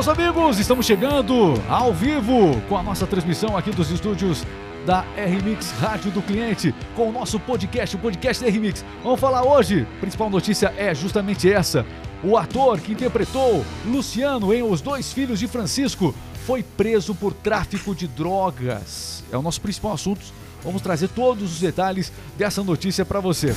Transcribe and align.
meus 0.00 0.08
amigos, 0.08 0.58
estamos 0.58 0.86
chegando 0.86 1.52
ao 1.68 1.92
vivo 1.92 2.58
com 2.70 2.78
a 2.78 2.82
nossa 2.82 3.06
transmissão 3.06 3.54
aqui 3.54 3.70
dos 3.70 3.90
estúdios 3.90 4.46
da 4.86 5.04
RMix 5.14 5.72
Rádio 5.72 6.10
do 6.10 6.22
Cliente, 6.22 6.74
com 6.96 7.10
o 7.10 7.12
nosso 7.12 7.38
podcast, 7.38 7.96
o 7.96 7.98
podcast 7.98 8.42
da 8.42 8.50
RMix. 8.50 8.82
Vamos 9.04 9.20
falar 9.20 9.44
hoje, 9.44 9.86
a 9.98 10.00
principal 10.00 10.30
notícia 10.30 10.72
é 10.78 10.94
justamente 10.94 11.52
essa. 11.52 11.84
O 12.24 12.38
ator 12.38 12.80
que 12.80 12.92
interpretou 12.92 13.62
Luciano 13.84 14.54
em 14.54 14.62
Os 14.62 14.80
Dois 14.80 15.12
Filhos 15.12 15.38
de 15.38 15.46
Francisco 15.46 16.14
foi 16.46 16.62
preso 16.62 17.14
por 17.14 17.34
tráfico 17.34 17.94
de 17.94 18.08
drogas. 18.08 19.22
É 19.30 19.36
o 19.36 19.42
nosso 19.42 19.60
principal 19.60 19.92
assunto. 19.92 20.24
Vamos 20.64 20.80
trazer 20.80 21.08
todos 21.08 21.52
os 21.52 21.60
detalhes 21.60 22.10
dessa 22.38 22.62
notícia 22.62 23.04
para 23.04 23.20
você. 23.20 23.54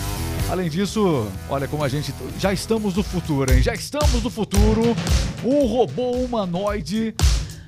Além 0.49 0.69
disso, 0.69 1.27
olha 1.49 1.67
como 1.67 1.83
a 1.83 1.89
gente 1.89 2.13
já 2.39 2.53
estamos 2.53 2.93
no 2.95 3.01
futuro, 3.03 3.51
hein? 3.51 3.61
Já 3.63 3.73
estamos 3.73 4.21
no 4.21 4.29
futuro. 4.29 4.95
Um 5.43 5.65
robô 5.65 6.11
humanoide 6.11 7.15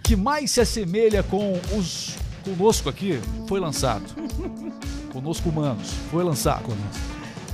que 0.04 0.16
mais 0.16 0.52
se 0.52 0.62
assemelha 0.62 1.24
com 1.24 1.60
os 1.76 2.16
conosco 2.44 2.88
aqui 2.90 3.20
foi 3.48 3.60
lançado. 3.60 4.04
Conosco 5.12 5.50
humanos 5.50 5.94
foi 6.12 6.24
lançado. 6.24 6.66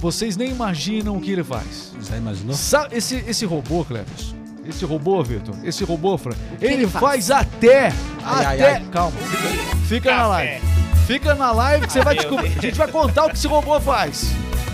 Vocês 0.02 0.36
nem 0.36 0.50
imaginam 0.50 1.16
o 1.16 1.22
que 1.22 1.32
ele 1.32 1.44
faz. 1.44 1.94
Já 2.10 2.18
imaginou? 2.18 2.56
Sa- 2.56 2.90
esse, 2.92 3.16
esse 3.28 3.46
robô, 3.46 3.86
Cleves, 3.86 4.36
esse 4.68 4.84
robô, 4.84 5.24
Vitor, 5.24 5.56
esse 5.64 5.84
robô, 5.86 6.18
Fran, 6.18 6.34
ele, 6.60 6.74
ele 6.74 6.88
faz? 6.88 7.28
faz? 7.28 7.32
até, 7.32 7.94
Ai, 8.24 8.46
ai, 8.46 8.56
até, 8.62 8.72
ai. 8.78 8.86
calma, 8.92 9.16
fica, 9.18 9.86
fica 9.88 10.16
na 10.18 10.28
live, 10.28 10.62
fica 11.08 11.36
na 11.36 11.52
live 11.52 11.86
que 11.88 11.94
você 11.94 12.02
vai 12.02 12.16
descobrir, 12.16 12.48
a 12.58 12.62
gente 12.62 12.78
vai 12.78 12.88
contar 12.88 13.26
o 13.26 13.30
que 13.30 13.36
esse 13.38 13.48
robô 13.48 13.80
faz, 13.80 14.32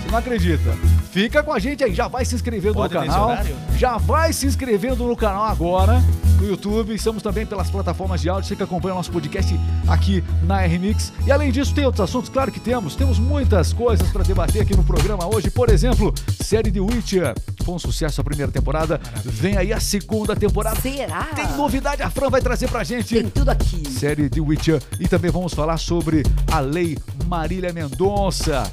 você 0.08 0.12
não 0.12 0.20
acredita. 0.20 0.72
Fica 1.12 1.44
com 1.44 1.52
a 1.52 1.60
gente 1.60 1.84
aí, 1.84 1.94
já 1.94 2.08
vai 2.08 2.24
se 2.24 2.36
inscrevendo 2.36 2.76
Pode 2.76 2.94
no 2.94 3.00
canal, 3.02 3.30
horário? 3.30 3.56
já 3.78 3.98
vai 3.98 4.32
se 4.32 4.46
inscrevendo 4.46 5.06
no 5.06 5.16
canal 5.16 5.44
agora, 5.44 6.02
no 6.40 6.48
YouTube, 6.48 6.94
estamos 6.94 7.24
também 7.24 7.46
pelas 7.46 7.70
plataformas 7.70 8.22
de 8.22 8.30
áudio, 8.30 8.48
você 8.48 8.56
que 8.56 8.62
acompanha 8.64 8.94
o 8.94 8.98
nosso 8.98 9.12
podcast 9.12 9.54
aqui 9.88 10.24
na 10.44 10.60
RMix. 10.62 11.12
E 11.26 11.32
além 11.32 11.52
disso, 11.52 11.74
tem 11.74 11.86
outros 11.86 12.02
assuntos? 12.08 12.30
Claro 12.30 12.52
que 12.52 12.60
temos, 12.60 12.96
temos 12.96 13.18
muitas 13.18 13.74
coisas 13.74 14.08
para 14.12 14.24
debater 14.24 14.62
aqui 14.62 14.76
no 14.76 14.84
programa 14.84 15.26
hoje, 15.28 15.50
por 15.50 15.70
exemplo, 15.70 16.14
série 16.44 16.72
The 16.72 16.80
Witcher, 16.80 17.34
foi 17.64 17.74
um 17.76 17.80
sucesso 17.80 18.22
a 18.22 18.24
primeira 18.24 18.52
temporada, 18.52 19.02
vem 19.26 19.58
aí 19.58 19.74
a 19.74 19.80
segunda 19.80 20.36
temporada, 20.36 20.80
Será? 20.80 21.24
tem 21.36 21.48
novidade, 21.58 22.04
a 22.04 22.10
Fran 22.10 22.30
vai 22.30 22.42
trazer 22.42 22.70
pra 22.70 22.84
gente 22.84 23.16
Tem 23.16 23.30
tudo 23.30 23.50
aqui. 23.50 23.90
série 23.90 24.30
The 24.30 24.40
Witcher 24.40 24.82
e 25.00 25.08
também 25.08 25.32
vamos 25.32 25.54
falar 25.54 25.78
sobre 25.78 26.24
a 26.52 26.60
Lei 26.60 26.98
Marília 27.26 27.74
Mendonça. 27.74 28.72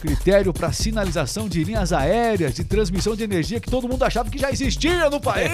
Critério 0.00 0.52
para 0.52 0.72
sinalização 0.72 1.48
de 1.48 1.64
linhas 1.64 1.92
aéreas 1.92 2.54
de 2.54 2.64
transmissão 2.64 3.16
de 3.16 3.24
energia 3.24 3.60
que 3.60 3.70
todo 3.70 3.88
mundo 3.88 4.02
achava 4.04 4.30
que 4.30 4.38
já 4.38 4.50
existia 4.50 5.10
no 5.10 5.20
país. 5.20 5.50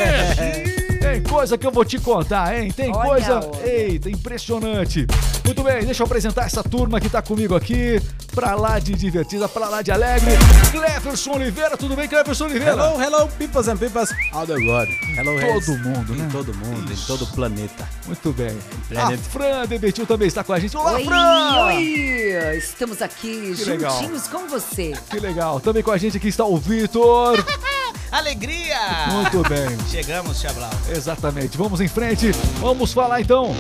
Tem 1.01 1.23
coisa 1.23 1.57
que 1.59 1.67
eu 1.67 1.71
vou 1.71 1.85
te 1.85 1.99
contar, 1.99 2.59
hein? 2.59 2.71
Tem 2.71 2.91
Olha, 2.95 3.09
coisa. 3.09 3.41
olha. 3.41 3.67
Eita, 3.67 4.11
impressionante. 4.11 5.07
Muito 5.45 5.63
bem, 5.63 5.85
deixa 5.85 6.03
eu 6.03 6.07
apresentar 6.07 6.47
essa 6.47 6.63
turma 6.63 7.01
que 7.01 7.09
tá 7.09 7.21
comigo 7.21 7.55
aqui. 7.55 8.01
Pra 8.35 8.55
lá 8.57 8.81
de 8.81 8.95
divertida, 8.95 9.49
pra 9.49 9.69
lá 9.69 9.81
de 9.81 9.93
alegre. 9.93 10.33
Cleverson 10.73 11.33
Oliveira, 11.35 11.77
tudo 11.77 11.95
bem, 11.95 12.09
Cleverson 12.09 12.47
Oliveira? 12.47 12.73
Hello, 12.73 13.01
hello, 13.01 13.29
peoples 13.39 13.69
and 13.69 13.77
peoples 13.77 14.11
all 14.33 14.45
the 14.45 14.55
world. 14.55 14.91
Hello, 15.17 15.39
Todo 15.41 15.53
heads. 15.53 15.69
mundo, 15.69 16.15
né? 16.15 16.25
Em 16.25 16.29
todo 16.31 16.55
mundo, 16.55 16.93
Isso. 16.93 17.05
em 17.05 17.07
todo 17.07 17.23
o 17.23 17.33
planeta. 17.33 17.89
Muito 18.07 18.33
bem. 18.33 18.59
Planeta. 18.89 19.15
A 19.15 19.31
Fran 19.31 19.67
Debetil 19.67 20.05
também 20.07 20.27
está 20.27 20.43
com 20.43 20.53
a 20.53 20.59
gente. 20.59 20.77
Olá, 20.77 20.95
Oi, 20.95 21.05
Fran! 21.05 21.65
oi! 21.67 22.57
Estamos 22.59 23.01
aqui 23.01 23.55
Que 23.57 23.65
legal. 23.67 23.93
juntinhos 24.01 24.27
com 24.27 24.49
você. 24.49 24.95
Que 25.11 25.21
legal. 25.21 25.61
Também 25.61 25.83
com 25.85 25.93
a 25.93 25.97
gente 25.99 26.17
aqui 26.17 26.27
está 26.29 26.45
o 26.45 26.57
Vitor. 26.57 27.37
Alegria! 28.11 28.79
Muito 29.13 29.49
bem. 29.49 29.77
Chegamos, 29.89 30.41
Chablau. 30.41 30.71
Exatamente. 30.89 31.57
Vamos 31.57 31.81
em 31.81 31.89
frente. 31.89 32.33
Vamos 32.61 32.93
falar 32.93 33.21
então 33.21 33.55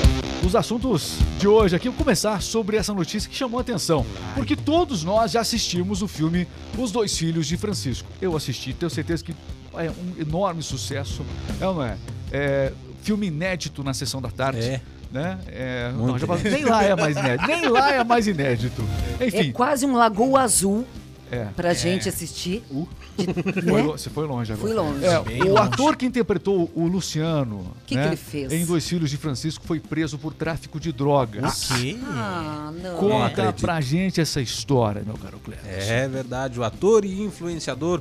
dos 0.44 0.54
assuntos 0.54 1.16
de 1.38 1.48
hoje 1.48 1.74
aqui. 1.74 1.88
Vou 1.88 1.96
começar 1.96 2.42
sobre 2.42 2.76
essa 2.76 2.92
notícia 2.92 3.30
que 3.30 3.34
chamou 3.34 3.58
a 3.58 3.62
atenção. 3.62 4.04
Porque 4.34 4.54
todos 4.54 5.02
nós 5.02 5.32
já 5.32 5.40
assistimos 5.40 6.02
o 6.02 6.06
filme 6.06 6.46
Os 6.76 6.92
Dois 6.92 7.16
Filhos 7.16 7.46
de 7.46 7.56
Francisco. 7.56 8.06
Eu 8.20 8.36
assisti, 8.36 8.74
tenho 8.74 8.90
certeza 8.90 9.24
que 9.24 9.34
é 9.72 9.90
um 9.90 10.20
enorme 10.20 10.62
sucesso. 10.62 11.24
É 11.58 11.66
ou 11.66 11.76
não 11.76 11.82
é? 11.82 11.96
É 12.30 12.72
filme 13.02 13.28
inédito 13.28 13.82
na 13.82 13.94
sessão 13.94 14.20
da 14.20 14.30
tarde. 14.30 14.60
É. 14.60 14.82
Né? 15.10 15.38
É, 15.46 15.92
não, 15.96 16.18
falei, 16.18 16.52
nem 16.52 16.64
lá 16.64 16.82
é 16.82 16.94
mais 16.94 17.16
inédito. 17.16 17.46
Nem 17.46 17.68
lá 17.68 17.92
é 17.92 18.04
mais 18.04 18.26
inédito. 18.26 18.84
É 19.20 19.26
Enfim. 19.28 19.52
quase 19.52 19.86
um 19.86 19.94
lagoa 19.94 20.42
azul 20.42 20.84
É. 21.30 21.44
pra 21.56 21.72
gente 21.74 22.08
assistir. 22.08 22.62
De- 22.70 23.24
Foi 23.62 23.82
né? 23.82 23.88
Você 23.92 24.10
foi 24.10 24.26
longe 24.26 24.52
agora. 24.52 24.66
Fui 24.68 24.76
longe. 24.76 25.04
É, 25.04 25.18
o 25.44 25.48
longe. 25.54 25.58
ator 25.58 25.96
que 25.96 26.04
interpretou 26.04 26.70
o 26.74 26.86
Luciano 26.86 27.64
Que 27.86 27.94
né, 27.96 28.02
que 28.02 28.08
ele 28.08 28.16
fez? 28.16 28.52
em 28.52 28.64
Dois 28.64 28.86
Filhos 28.88 29.08
de 29.10 29.16
Francisco 29.16 29.64
foi 29.66 29.78
preso 29.80 30.18
por 30.18 30.34
tráfico 30.34 30.78
de 30.80 30.92
drogas. 30.92 31.64
Que? 31.68 31.98
Ah, 32.04 32.72
não. 32.82 32.96
Conta 32.96 33.26
acredito. 33.26 33.60
pra 33.60 33.80
gente 33.80 34.20
essa 34.20 34.40
história, 34.40 35.02
meu 35.04 35.16
caro 35.16 35.38
Cleber. 35.38 35.64
É 35.66 36.06
verdade, 36.08 36.58
o 36.58 36.64
ator 36.64 37.04
e 37.04 37.22
influenciador 37.22 38.00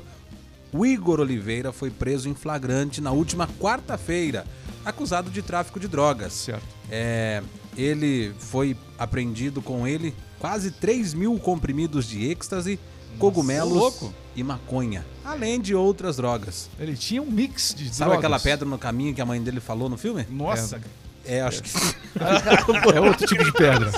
o 0.72 0.84
Igor 0.84 1.20
Oliveira 1.20 1.70
foi 1.72 1.88
preso 1.90 2.28
em 2.28 2.34
flagrante 2.34 3.00
na 3.00 3.12
última 3.12 3.46
quarta-feira, 3.60 4.44
acusado 4.84 5.30
de 5.30 5.40
tráfico 5.40 5.78
de 5.78 5.86
drogas. 5.86 6.32
Certo. 6.32 6.64
É, 6.90 7.40
ele 7.76 8.34
foi 8.40 8.76
apreendido 8.98 9.62
com 9.62 9.86
ele 9.86 10.12
quase 10.40 10.72
3 10.72 11.14
mil 11.14 11.38
comprimidos 11.38 12.06
de 12.08 12.26
êxtase, 12.28 12.78
cogumelos 13.18 13.72
louco. 13.72 14.14
e 14.36 14.42
maconha, 14.42 15.04
além 15.24 15.60
de 15.60 15.74
outras 15.74 16.16
drogas. 16.16 16.68
Ele 16.78 16.96
tinha 16.96 17.22
um 17.22 17.26
mix 17.30 17.74
de 17.74 17.84
Sabe 17.88 18.10
drogas. 18.10 18.18
aquela 18.18 18.38
pedra 18.40 18.68
no 18.68 18.78
caminho 18.78 19.14
que 19.14 19.20
a 19.20 19.26
mãe 19.26 19.42
dele 19.42 19.60
falou 19.60 19.88
no 19.88 19.96
filme? 19.96 20.26
Nossa, 20.30 20.80
É, 21.24 21.40
acho 21.40 21.62
que 21.62 21.68
sim. 21.70 21.94
É 22.94 23.00
outro 23.00 23.26
tipo 23.26 23.42
de 23.44 23.52
pedra. 23.52 23.90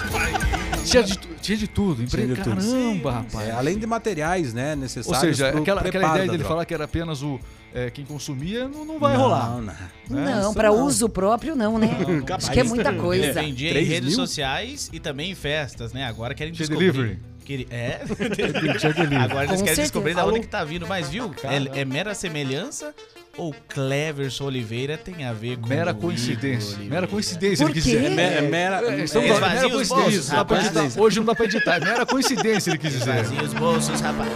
tinha, 0.84 1.02
de, 1.02 1.18
tinha 1.42 1.58
de 1.58 1.66
tudo. 1.68 2.02
Empre... 2.02 2.22
Tinha 2.22 2.34
de 2.36 2.42
tudo. 2.42 2.56
Caramba, 2.56 3.10
rapaz. 3.10 3.48
É, 3.48 3.52
além 3.52 3.78
de 3.78 3.86
materiais, 3.86 4.54
né, 4.54 4.70
Ou 4.70 4.76
necessários 4.76 5.36
seja, 5.36 5.50
pro 5.50 5.62
aquela, 5.62 5.80
aquela 5.80 6.08
ideia 6.10 6.24
dele 6.26 6.38
droga. 6.38 6.48
falar 6.48 6.64
que 6.64 6.72
era 6.74 6.84
apenas 6.84 7.22
o 7.22 7.38
é, 7.74 7.90
quem 7.90 8.06
consumia 8.06 8.66
não, 8.68 8.86
não 8.86 8.98
vai 8.98 9.12
não, 9.14 9.20
rolar. 9.22 9.50
Não, 9.50 9.60
né? 9.60 9.76
Não, 10.08 10.54
não. 10.54 10.84
uso 10.86 11.10
próprio 11.10 11.54
não, 11.54 11.78
né? 11.78 11.90
Acho 12.34 12.50
que 12.50 12.60
é 12.60 12.64
muita 12.64 12.88
ele 12.88 12.98
coisa. 12.98 13.32
vendia 13.34 13.68
em 13.68 13.72
3 13.72 13.88
redes 13.88 14.08
mil? 14.08 14.16
sociais 14.16 14.88
e 14.94 14.98
também 14.98 15.32
em 15.32 15.34
festas, 15.34 15.92
né? 15.92 16.04
Agora 16.06 16.34
querem 16.34 16.54
descobrir. 16.54 16.90
delivery? 16.92 17.18
Que 17.46 17.52
ele- 17.52 17.68
É. 17.70 18.00
Agora 19.22 19.44
eles 19.46 19.62
querem 19.62 19.76
descobrir 19.84 20.14
da 20.14 20.26
onde 20.26 20.40
que 20.40 20.48
tá 20.48 20.64
vindo. 20.64 20.84
Mas 20.86 21.08
viu? 21.08 21.32
É, 21.44 21.80
é 21.80 21.84
mera 21.84 22.12
semelhança 22.12 22.92
ou 23.38 23.54
Cleverson 23.68 24.46
Oliveira 24.46 24.96
tem 24.98 25.24
a 25.24 25.32
ver 25.32 25.56
com 25.58 25.68
Mera 25.68 25.94
coincidência. 25.94 26.76
Mera 26.78 27.06
coincidência, 27.06 27.62
ele 27.64 27.72
quis 27.74 27.84
dizer. 27.84 28.04
É, 28.04 28.10
me- 28.10 28.22
é 28.22 28.40
mera. 28.42 28.80
É, 28.92 29.04
estamos 29.04 29.30
é- 29.30 29.40
mera 29.40 29.66
os 29.68 29.72
coincidência. 29.72 29.94
bolsos, 29.96 30.28
rapaz. 30.28 30.96
Hoje 30.96 31.18
não 31.20 31.26
dá 31.26 31.34
pra 31.36 31.44
editar. 31.44 31.76
É 31.76 31.80
mera 31.80 32.04
coincidência, 32.04 32.70
ele 32.70 32.78
quis 32.78 32.92
dizer. 32.92 33.20
Esvazia 33.20 33.42
os 33.44 33.54
bolsos, 33.54 34.00
rapaz. 34.00 34.28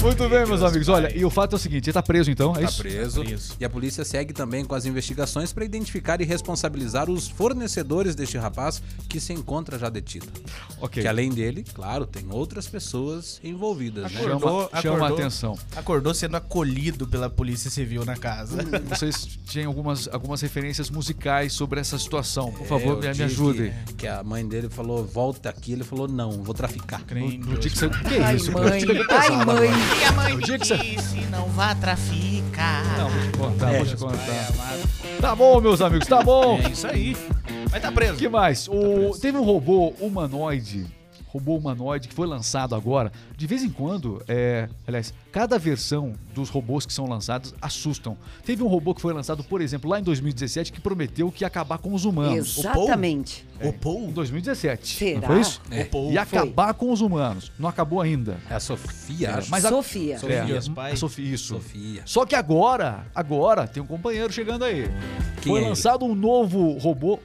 Muito 0.00 0.28
bem, 0.28 0.46
meus 0.46 0.62
amigos. 0.62 0.88
Olha, 0.88 1.14
e 1.16 1.24
o 1.24 1.30
fato 1.30 1.54
é 1.54 1.56
o 1.56 1.58
seguinte: 1.58 1.86
ele 1.86 1.92
tá 1.92 2.02
preso 2.02 2.30
então, 2.30 2.52
é 2.52 2.60
Tá 2.60 2.62
isso? 2.62 2.78
preso. 2.78 3.20
preso. 3.24 3.54
E 3.60 3.64
a 3.64 3.68
polícia 3.68 4.04
segue 4.04 4.32
também 4.32 4.64
com 4.64 4.74
as 4.74 4.86
investigações 4.86 5.52
para 5.52 5.64
identificar 5.64 6.20
e 6.20 6.24
responsabilizar 6.24 7.10
os 7.10 7.28
fornecedores 7.28 8.14
deste 8.14 8.38
rapaz 8.38 8.80
que 9.08 9.18
se 9.20 9.32
encontra 9.32 9.76
já 9.78 9.88
detido. 9.88 10.26
Ok. 10.80 11.02
Que 11.02 11.08
além 11.08 11.30
dele, 11.30 11.64
claro, 11.74 12.06
tem 12.06 12.24
outras 12.30 12.66
pessoas 12.68 13.40
envolvidas. 13.42 14.04
Né? 14.12 14.20
Chama, 14.20 14.36
Acordou- 14.36 14.70
chama 14.80 14.94
a 14.94 14.98
acordou. 14.98 15.18
atenção. 15.18 15.58
Acordou 15.76 16.14
sendo 16.14 16.36
acolhido 16.36 17.06
pela 17.06 17.28
Polícia 17.28 17.68
Civil 17.70 18.04
na 18.04 18.16
casa. 18.16 18.58
Vocês 18.88 19.38
têm 19.52 19.64
algumas, 19.64 20.08
algumas 20.08 20.40
referências 20.40 20.90
musicais 20.90 21.52
sobre 21.52 21.80
essa 21.80 21.98
situação. 21.98 22.52
Por 22.52 22.64
É, 22.64 22.68
favor, 22.68 23.00
me, 23.02 23.12
me 23.14 23.22
ajudem. 23.24 23.72
Que, 23.88 23.94
que 23.94 24.06
a 24.06 24.22
mãe 24.22 24.46
dele 24.46 24.68
falou, 24.70 25.04
volta 25.04 25.48
aqui. 25.50 25.72
Ele 25.72 25.84
falou, 25.84 26.06
não, 26.06 26.42
vou 26.44 26.54
traficar. 26.54 27.02
No, 27.10 27.28
no 27.52 27.58
dia 27.58 27.70
que 27.70 27.76
você. 27.78 27.88
Que 27.88 28.16
Ai, 28.22 28.36
isso, 28.36 28.52
mãe. 28.52 28.80
Chega 28.80 29.04
Ai, 29.10 29.44
mãe. 29.44 29.87
E 30.00 30.04
a 30.04 30.12
mãe 30.12 30.36
disse, 30.38 31.20
não 31.30 31.48
vá 31.48 31.74
traficar. 31.74 32.84
Não, 32.98 33.08
vou 33.08 33.22
te 33.22 33.38
contar, 33.38 33.72
vou 33.72 33.86
te 33.86 33.96
contar. 33.96 34.52
Tá 35.20 35.34
bom, 35.34 35.60
meus 35.60 35.80
amigos, 35.80 36.06
tá 36.06 36.22
bom. 36.22 36.60
É 36.64 36.70
isso 36.70 36.86
aí. 36.86 37.16
Mas 37.70 37.82
tá 37.82 37.92
preso. 37.92 38.14
O 38.14 38.16
que 38.16 38.28
mais? 38.28 38.68
O, 38.68 39.16
teve 39.20 39.38
um 39.38 39.42
robô 39.42 39.94
humanoide. 40.00 40.86
Robô 41.38 41.56
humanoide 41.56 42.08
que 42.08 42.14
foi 42.14 42.26
lançado 42.26 42.74
agora. 42.74 43.12
De 43.36 43.46
vez 43.46 43.62
em 43.62 43.70
quando, 43.70 44.20
é, 44.26 44.68
aliás, 44.86 45.14
cada 45.30 45.58
versão 45.58 46.12
dos 46.34 46.48
robôs 46.50 46.84
que 46.84 46.92
são 46.92 47.06
lançados 47.08 47.54
assustam. 47.62 48.16
Teve 48.44 48.62
um 48.62 48.66
robô 48.66 48.92
que 48.94 49.00
foi 49.00 49.12
lançado, 49.12 49.44
por 49.44 49.60
exemplo, 49.60 49.88
lá 49.88 50.00
em 50.00 50.02
2017, 50.02 50.72
que 50.72 50.80
prometeu 50.80 51.30
que 51.30 51.44
ia 51.44 51.46
acabar 51.48 51.78
com 51.78 51.94
os 51.94 52.04
humanos. 52.04 52.58
Exatamente. 52.58 53.46
O 53.62 53.66
Em 53.68 53.72
Paul? 53.72 54.12
2017. 54.12 54.96
Será? 54.96 55.20
Não 55.20 55.26
foi 55.28 55.40
isso? 55.40 55.60
É. 55.70 55.82
O 55.82 55.86
Paul 55.86 56.12
Ia 56.12 56.24
foi. 56.26 56.38
acabar 56.38 56.74
com 56.74 56.92
os 56.92 57.00
humanos. 57.00 57.50
Não 57.58 57.68
acabou 57.68 58.00
ainda. 58.00 58.38
É 58.50 58.54
a 58.54 58.60
Sofia, 58.60 59.36
acho. 59.36 59.50
Mas 59.50 59.64
a- 59.64 59.68
Sofia. 59.68 60.18
Sofia. 60.18 60.36
É, 60.36 60.58
os 60.58 60.68
pais. 60.68 60.94
a 60.94 60.96
Sofia, 60.96 61.34
isso. 61.34 61.54
Sofia. 61.54 62.02
Só 62.04 62.24
que 62.26 62.34
agora, 62.34 63.06
agora 63.14 63.66
tem 63.66 63.82
um 63.82 63.86
companheiro 63.86 64.32
chegando 64.32 64.64
aí. 64.64 64.88
Quem 65.40 65.52
Foi 65.52 65.60
é 65.60 65.62
ele? 65.62 65.68
lançado 65.70 66.04
um 66.04 66.14
novo 66.14 66.72
robô 66.78 67.18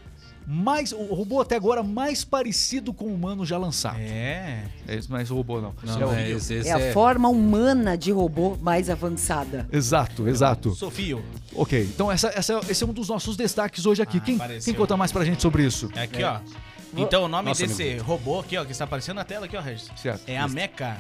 mais. 0.48 0.92
O 0.92 1.14
robô 1.14 1.42
até 1.42 1.56
agora 1.56 1.82
mais 1.84 2.24
parecido 2.24 2.94
com 2.94 3.06
o 3.06 3.14
humano 3.14 3.46
já 3.46 3.58
lançado. 3.58 4.00
É. 4.00 4.64
É 4.88 4.96
esse, 4.96 5.10
mas 5.10 5.30
o 5.32 5.36
robô 5.36 5.62
não. 5.62 5.74
Não, 5.84 6.02
É 6.02 6.06
o- 6.06 6.14
é, 6.14 6.32
esse, 6.32 6.54
esse 6.56 6.70
É 6.70 6.74
a 6.90 6.94
forma 6.94 7.30
humana 7.30 7.98
de 7.98 8.12
robô 8.12 8.58
mais 8.62 8.90
avançada. 8.90 9.68
Exato, 9.72 10.28
exato. 10.28 10.74
Sofio. 10.76 11.24
Ok, 11.56 11.82
então 11.84 12.12
essa, 12.12 12.28
essa- 12.30 12.60
esse 12.70 12.84
é 12.84 12.88
um 12.88 12.94
dos 12.94 13.10
nossos 13.10 13.36
destaques 13.38 13.86
hoje 13.86 14.02
aqui. 14.02 14.18
Ah, 14.18 14.22
quem, 14.22 14.36
apareceu. 14.36 14.74
quem 14.74 14.80
conta 14.80 14.98
mais 14.98 15.12
pra 15.12 15.24
gente 15.26 15.42
sobre 15.42 15.64
isso? 15.66 15.90
É 15.96 16.04
aqui, 16.04 16.24
ó. 16.24 16.40
Então 16.96 17.24
o 17.24 17.28
nome 17.28 17.50
Nossa, 17.50 17.66
desse 17.66 17.98
robô 17.98 18.40
aqui, 18.40 18.56
ó, 18.58 18.64
que 18.64 18.72
está 18.72 18.84
aparecendo 18.84 19.16
na 19.16 19.24
tela 19.24 19.46
aqui, 19.48 19.58
ó, 19.58 19.62
Regis. 19.62 19.90
Certo. 19.96 20.22
É 20.28 20.38
a 20.38 20.48
Mecha. 20.48 20.96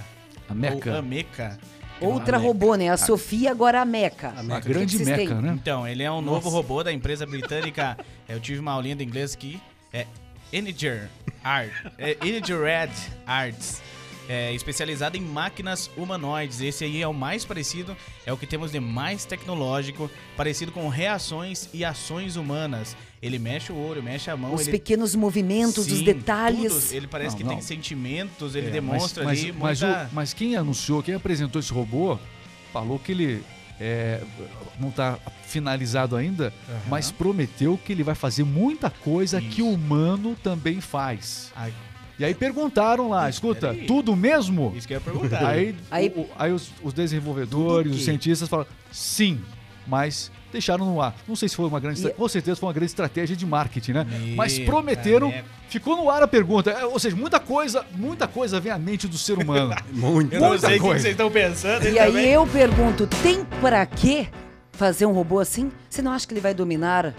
A 0.49 0.53
Mecha. 0.53 0.91
Ou 0.91 0.97
a 0.97 1.01
Mecha. 1.01 1.57
Outra 2.01 2.37
A 2.37 2.39
robô, 2.39 2.75
né? 2.75 2.89
A 2.89 2.97
Sofia, 2.97 3.51
agora 3.51 3.81
a 3.81 3.85
Meca. 3.85 4.33
Uma 4.39 4.57
O 4.57 4.61
que 4.61 4.67
grande 4.69 4.97
que 4.97 5.03
vocês 5.03 5.17
meca, 5.17 5.33
têm? 5.35 5.41
né? 5.41 5.53
Então, 5.53 5.87
ele 5.87 6.03
é 6.03 6.11
um 6.11 6.21
novo 6.21 6.49
robô 6.49 6.83
da 6.83 6.91
empresa 6.91 7.25
britânica. 7.25 7.97
Eu 8.27 8.39
tive 8.39 8.59
uma 8.59 8.71
aulinha 8.71 8.95
de 8.95 9.03
inglês 9.03 9.33
aqui. 9.33 9.61
É 9.91 10.05
Integer 10.51 11.09
Art. 11.43 11.71
É 11.97 12.11
Integer 12.21 12.61
Red 12.61 12.91
Arts. 13.25 13.81
É 14.27 14.53
especializado 14.53 15.17
em 15.17 15.21
máquinas 15.21 15.89
humanoides. 15.97 16.61
Esse 16.61 16.85
aí 16.85 17.01
é 17.01 17.07
o 17.07 17.13
mais 17.13 17.43
parecido, 17.43 17.95
é 18.25 18.31
o 18.31 18.37
que 18.37 18.47
temos 18.47 18.71
de 18.71 18.79
mais 18.79 19.25
tecnológico, 19.25 20.09
parecido 20.37 20.71
com 20.71 20.87
reações 20.87 21.69
e 21.73 21.83
ações 21.83 22.37
humanas. 22.37 22.95
Ele 23.25 23.39
mexe 23.39 23.71
o 23.71 23.77
olho, 23.77 24.03
mexe 24.03 24.29
a 24.29 24.35
mão. 24.35 24.53
Os 24.53 24.61
ele... 24.63 24.71
pequenos 24.71 25.15
movimentos, 25.15 25.87
os 25.87 25.99
Sim, 25.99 26.03
detalhes. 26.03 26.73
tudo. 26.73 26.93
Ele 26.97 27.07
parece 27.07 27.29
Não, 27.31 27.37
que 27.37 27.43
não. 27.45 27.51
tem 27.53 27.61
sentimentos, 27.61 28.53
ele 28.53 28.67
É, 28.67 28.71
demonstra 28.71 29.23
mas, 29.23 29.39
ali 29.39 29.53
mas, 29.53 29.81
muita... 29.81 29.97
mas, 29.97 30.11
o- 30.11 30.15
mas 30.15 30.33
quem 30.33 30.55
anunciou, 30.57 31.01
quem 31.01 31.15
apresentou 31.15 31.59
esse 31.61 31.71
robô, 31.71 32.19
falou 32.73 32.99
que 32.99 33.13
ele 33.13 33.41
é, 33.79 34.21
não 34.79 34.89
está 34.89 35.17
finalizado 35.47 36.15
ainda, 36.17 36.53
mas 36.89 37.11
prometeu 37.11 37.79
que 37.83 37.91
ele 37.93 38.03
vai 38.03 38.13
fazer 38.15 38.43
muita 38.43 38.89
coisa 38.89 39.39
que 39.39 39.61
o 39.61 39.69
humano 39.69 40.35
também 40.43 40.81
faz. 40.81 41.51
Ai, 41.55 41.73
E 42.19 42.25
aí 42.25 42.33
perguntaram 42.35 43.07
lá, 43.09 43.29
escuta, 43.29 43.69
peraí. 43.69 43.85
tudo 43.87 44.15
mesmo? 44.17 44.73
isso 44.75 44.85
que 44.87 44.93
eu 44.93 44.97
ia 44.97 45.01
perguntar. 45.01 45.45
Aí, 45.47 45.75
Aí- 45.89 46.09
o- 46.15 46.27
aí 46.37 46.51
os, 46.51 46.71
os 46.83 46.93
desenvolvedores, 46.93 47.95
os 47.95 48.03
cientistas 48.03 48.49
falaram 48.49 48.69
sim, 48.91 49.39
mas 49.87 50.31
deixaram 50.51 50.85
no 50.85 51.01
ar. 51.01 51.15
Não 51.27 51.35
sei 51.35 51.49
se 51.49 51.55
foi 51.55 51.65
uma 51.67 51.79
grande, 51.79 52.05
E- 52.05 52.09
com 52.11 52.27
certeza 52.27 52.59
foi 52.59 52.67
uma 52.67 52.73
grande 52.73 52.91
estratégia 52.91 53.35
de 53.35 53.45
marketing, 53.45 53.91
né? 53.93 54.03
Meu 54.09 54.35
mas 54.35 54.59
prometeram, 54.59 55.29
caneco. 55.31 55.49
ficou 55.69 55.97
no 55.97 56.09
ar 56.09 56.21
a 56.23 56.27
pergunta. 56.27 56.69
É, 56.71 56.85
Ou 56.85 56.99
seja, 56.99 57.15
muita 57.15 57.39
coisa, 57.39 57.85
muita 57.95 58.27
coisa 58.27 58.59
vem 58.59 58.71
à 58.71 58.77
mente 58.77 59.07
do 59.07 59.17
ser 59.17 59.37
humano. 59.37 59.73
Muito. 59.91 60.33
Eu 60.33 60.41
não 60.41 60.49
Muita 60.49 60.67
sei 60.67 60.77
o 60.77 60.79
que 60.81 60.85
coisa. 60.87 61.01
vocês 61.01 61.11
estão 61.13 61.31
pensando. 61.31 61.87
E 61.87 61.97
aí 61.99 62.11
também. 62.11 62.25
eu 62.29 62.45
pergunto, 62.47 63.07
tem 63.21 63.43
pra 63.61 63.85
quê 63.85 64.27
fazer 64.73 65.05
um 65.05 65.11
robô 65.11 65.39
assim? 65.39 65.71
Você 65.89 66.01
não 66.01 66.11
acha 66.11 66.27
que 66.27 66.33
ele 66.33 66.41
vai 66.41 66.53
dominar 66.53 67.13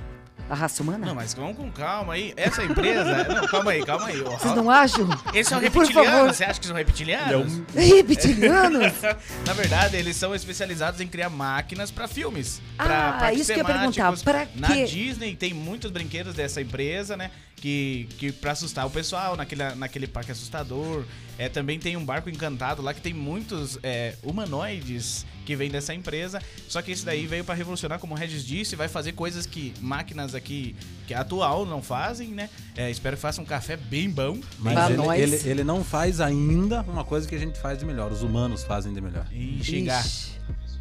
a 0.49 0.55
raça 0.55 0.83
humana? 0.83 1.07
Não, 1.07 1.15
mas 1.15 1.35
vamos 1.35 1.57
com 1.57 1.71
calma 1.71 2.15
aí. 2.15 2.33
Essa 2.37 2.63
empresa. 2.65 3.25
não, 3.33 3.47
calma 3.47 3.71
aí, 3.71 3.85
calma 3.85 4.07
aí. 4.07 4.21
Vocês 4.21 4.55
não 4.55 4.71
acham? 4.71 5.09
Esses 5.33 5.49
são 5.49 5.59
reptilianos. 5.59 6.37
Você 6.37 6.45
acha 6.45 6.61
que 6.61 6.67
são 6.67 6.77
reptilianos? 6.77 7.61
Reptilianos? 7.75 8.93
Na 9.47 9.53
verdade, 9.53 9.97
eles 9.97 10.17
são 10.17 10.35
especializados 10.35 11.01
em 11.01 11.07
criar 11.07 11.31
máquinas 11.31 11.91
pra 11.91 12.07
filmes. 12.07 12.61
Ah, 12.79 13.33
isso 13.33 13.47
que 13.47 13.53
eu 13.53 13.59
ia 13.59 13.65
perguntar, 13.65 13.93
temáticos. 13.93 14.23
pra 14.23 14.47
Na 14.55 14.69
quê? 14.69 14.85
Disney 14.85 15.35
tem 15.35 15.53
muitos 15.55 15.91
brinquedos 15.91 16.35
dessa 16.35 16.61
empresa, 16.61 17.17
né? 17.17 17.31
Que, 17.57 18.07
que 18.19 18.31
pra 18.31 18.53
assustar 18.53 18.87
o 18.87 18.91
pessoal 18.91 19.37
naquele, 19.37 19.75
naquele 19.75 20.07
parque 20.07 20.33
assustador. 20.33 21.05
É, 21.39 21.49
também 21.49 21.79
tem 21.79 21.97
um 21.97 22.05
barco 22.05 22.29
encantado 22.29 22.83
lá 22.83 22.93
que 22.95 23.01
tem 23.01 23.13
muitos 23.13 23.79
é, 23.83 24.15
humanoides 24.23 25.27
que 25.45 25.55
vem 25.55 25.71
dessa 25.71 25.95
empresa. 25.95 26.41
Só 26.69 26.81
que 26.83 26.93
esse 26.93 27.05
daí 27.05 27.27
veio 27.27 27.45
pra 27.45 27.55
revolucionar, 27.55 27.99
como 27.99 28.15
o 28.15 28.17
Regis 28.17 28.45
disse, 28.45 28.75
vai 28.77 28.89
fazer 28.89 29.13
coisas 29.13 29.47
que 29.47 29.75
máquinas 29.81 30.35
aqui 30.35 30.75
que 31.07 31.15
atual 31.15 31.67
não 31.67 31.83
fazem, 31.83 32.29
né? 32.29 32.49
É, 32.77 32.91
espero 32.91 33.17
que 33.17 33.23
faça 33.23 33.41
um 33.41 33.45
café 33.45 33.77
bem 33.77 34.09
bom. 34.11 34.39
Mas 34.59 34.91
ele, 34.91 34.97
nós. 34.97 35.21
ele, 35.21 35.51
ele 35.51 35.65
não 35.65 35.85
faz 35.85 36.21
ainda 36.21 36.83
uma 36.83 37.05
coisa 37.05 37.29
que 37.29 37.35
a 37.35 37.39
gente 37.39 37.59
faz 37.59 37.79
de 37.79 37.85
melhor. 37.85 38.11
Os 38.11 38.23
humanos 38.23 38.65
fazem 38.65 38.93
de 38.93 39.01
melhor. 39.01 39.27
E 39.33 39.63
chegar, 39.63 40.05
Ixi. 40.05 40.33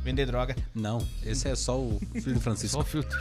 Vender 0.03 0.25
droga. 0.25 0.55
Não, 0.75 1.01
esse 1.25 1.47
é 1.47 1.55
só 1.55 1.77
o 1.77 2.00
filho 2.13 2.33
do 2.33 2.35
Só 2.35 2.41
Francisco. 2.41 2.79
o 2.79 2.83
filtro. 2.83 3.17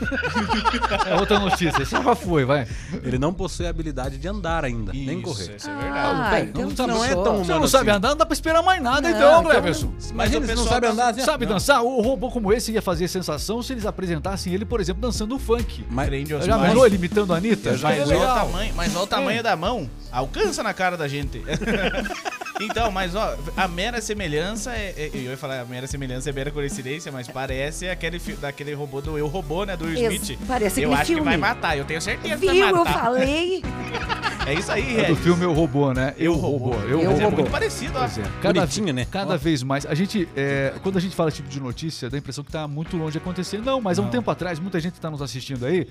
é 1.07 1.15
outra 1.15 1.39
notícia, 1.39 1.81
esse 1.81 1.91
já 1.91 2.15
foi, 2.15 2.43
vai. 2.45 2.67
Ele 3.03 3.17
não 3.17 3.33
possui 3.33 3.65
a 3.65 3.69
habilidade 3.69 4.17
de 4.17 4.27
andar 4.27 4.65
ainda, 4.65 4.91
nem 4.91 5.19
Isso, 5.19 5.21
correr. 5.23 5.55
Isso 5.55 5.69
é 5.69 5.75
verdade. 5.75 6.21
Ah, 6.21 6.29
bem, 6.31 6.43
então 6.49 6.61
não 6.63 6.75
tá- 6.75 6.87
não 6.87 7.03
é 7.05 7.09
tão 7.15 7.43
Você 7.43 7.51
não 7.53 7.67
sabe 7.67 7.89
assim. 7.89 7.97
andar, 7.97 8.09
não 8.09 8.17
dá 8.17 8.25
pra 8.25 8.33
esperar 8.33 8.61
mais 8.61 8.81
nada, 8.81 9.09
Não, 9.09 9.15
então, 9.15 9.29
então- 9.39 9.43
Cleverson. 9.51 9.93
Mas 10.13 10.33
o 10.33 10.35
eles 10.37 10.49
não 10.55 10.63
sabem 10.65 10.81
das- 10.89 10.91
andar, 10.99 11.13
né? 11.13 11.23
Sabe 11.23 11.45
Não. 11.45 11.53
dançar? 11.53 11.81
O 11.83 12.01
robô 12.01 12.29
como 12.29 12.51
esse 12.51 12.71
ia 12.71 12.81
fazer 12.81 13.07
sensação 13.07 13.61
se 13.61 13.73
eles 13.73 13.85
apresentassem 13.85 14.53
ele, 14.53 14.65
por 14.65 14.81
exemplo, 14.81 15.01
dançando 15.01 15.37
funk. 15.39 15.85
Mas, 15.89 16.09
Já 16.45 16.55
imaginou 16.57 16.85
ele 16.85 16.95
imitando 16.95 17.33
a 17.33 17.37
Anitta? 17.37 17.77
Já- 17.77 17.87
Mas 17.89 18.09
olha 18.09 18.17
o 18.19 18.35
tamanho, 18.35 18.73
mas 18.75 18.95
olha 18.95 19.03
o 19.03 19.07
tamanho 19.07 19.43
da 19.43 19.55
mão. 19.55 19.89
Alcança 20.11 20.61
na 20.63 20.73
cara 20.73 20.97
da 20.97 21.07
gente. 21.07 21.41
então, 22.65 22.91
mas 22.91 23.15
ó, 23.15 23.35
a 23.55 23.67
mera 23.67 24.01
semelhança 24.01 24.71
é, 24.73 24.93
é- 24.97 25.11
Eu 25.13 25.31
ia 25.31 25.37
falar 25.37 25.61
a 25.61 25.65
mera 25.65 25.87
semelhança 25.87 26.29
é 26.29 26.33
mera 26.33 26.51
coincidência, 26.51 27.11
mas 27.11 27.27
parece 27.27 27.87
aquele 27.89 28.19
daquele 28.39 28.73
robô 28.73 29.01
do 29.01 29.17
Eu 29.17 29.27
Robô, 29.27 29.63
né? 29.65 29.75
Do 29.77 29.85
Will 29.85 29.97
Ex- 30.11 30.21
Smith. 30.23 30.39
parece 30.47 30.81
Eu 30.81 30.89
aquele 30.89 31.01
acho 31.01 31.07
que 31.07 31.13
filme. 31.15 31.29
vai 31.29 31.37
matar, 31.37 31.77
eu 31.77 31.85
tenho 31.85 32.01
certeza 32.01 32.35
que 32.35 32.39
Viu? 32.51 32.59
vai 32.61 32.71
Eu 32.71 32.75
matar. 32.77 32.93
falei. 33.03 33.63
É 34.45 34.53
isso 34.53 34.71
aí, 34.71 34.99
É 34.99 35.07
do 35.07 35.15
filme 35.15 35.43
Eu 35.45 35.53
Robô, 35.53 35.93
né? 35.93 36.13
Eu, 36.17 36.33
Eu 36.33 36.33
Robô. 36.33 36.57
Robô. 36.71 36.81
Eu, 36.81 37.01
Eu 37.01 37.11
Mas 37.11 37.19
é 37.19 37.23
Robô. 37.23 37.37
muito 37.37 37.51
parecido, 37.51 37.97
ó. 37.97 38.03
É. 38.05 38.09
Cada, 38.41 38.59
Bonitinho, 38.61 38.93
né? 38.93 39.05
Cada 39.09 39.35
Ó. 39.35 39.37
vez 39.37 39.63
mais. 39.63 39.85
A 39.85 39.93
gente, 39.95 40.27
é, 40.35 40.73
quando 40.83 40.97
a 40.97 41.01
gente 41.01 41.15
fala 41.15 41.29
esse 41.29 41.37
tipo 41.37 41.49
de 41.49 41.59
notícia, 41.61 42.09
dá 42.09 42.17
a 42.17 42.19
impressão 42.19 42.43
que 42.43 42.51
tá 42.51 42.67
muito 42.67 42.97
longe 42.97 43.13
de 43.13 43.17
acontecer. 43.19 43.59
Não, 43.59 43.79
mas 43.79 43.97
há 43.97 44.01
um 44.01 44.05
Não. 44.05 44.11
tempo 44.11 44.29
atrás, 44.29 44.59
muita 44.59 44.79
gente 44.79 44.93
que 44.93 44.99
tá 44.99 45.09
nos 45.09 45.21
assistindo 45.21 45.65
aí, 45.65 45.87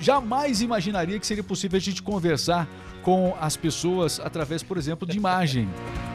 jamais 0.00 0.60
imaginaria 0.62 1.18
que 1.18 1.26
seria 1.26 1.42
possível 1.42 1.76
a 1.76 1.80
gente 1.80 2.02
conversar 2.02 2.68
com 3.02 3.34
as 3.40 3.56
pessoas 3.56 4.20
através, 4.20 4.62
por 4.62 4.76
exemplo, 4.76 5.06
de 5.08 5.16
imagem. 5.16 5.68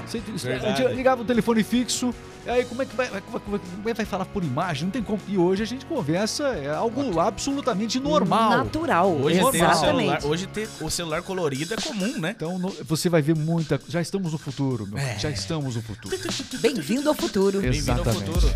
Você, 0.06 0.20
a 0.20 0.22
Verdade. 0.38 0.84
gente 0.84 0.94
ligava 0.96 1.24
o 1.24 1.26
telefone 1.26 1.64
fixo, 1.64 2.14
e 2.46 2.50
aí 2.50 2.66
como 2.66 2.82
é 2.82 2.86
que 2.86 2.96
vai, 2.96 3.08
como 3.08 3.18
é 3.18 3.22
que 3.22 3.32
vai- 3.32 3.42
como 3.42 3.56
é 3.90 3.92
que 3.92 3.98
vai 3.98 4.06
falar 4.06 4.26
por 4.26 4.44
imagem? 4.44 4.84
Não 4.86 4.92
tem 4.92 5.02
como. 5.02 5.20
E 5.28 5.38
hoje 5.38 5.64
a 5.64 5.66
gente 5.66 5.86
conversa, 5.86 6.44
é 6.50 6.70
algo 6.70 7.20
absolutamente 7.20 8.00
normal. 8.00 8.50
Natural. 8.58 9.12
Hoje 9.12 9.38
ter, 9.40 9.44
o 9.46 9.52
celular, 9.52 9.72
Exatamente. 9.74 10.26
hoje 10.28 10.48
ter 10.48 10.70
o 10.82 10.90
celular 10.90 11.22
colorido 11.22 11.74
é 11.74 11.78
comum, 11.78 12.20
né? 12.20 12.34
Então 12.36 12.60
no- 12.60 12.76
você 12.84 13.10
vai 13.10 13.22
ver 13.22 13.36
muita. 13.36 13.80
Já 13.88 14.02
estamos 14.02 14.32
no 14.32 14.38
futuro, 14.38 14.86
meu. 14.88 14.98
É. 15.00 15.18
Já 15.18 15.30
estamos 15.30 15.76
no 15.76 15.82
futuro. 15.82 16.16
Bem-vindo 16.60 17.10
ao 17.10 17.16
futuro. 17.16 17.62
Bem-vindo 17.62 17.92
ao 18.00 18.06
futuro. 18.06 18.48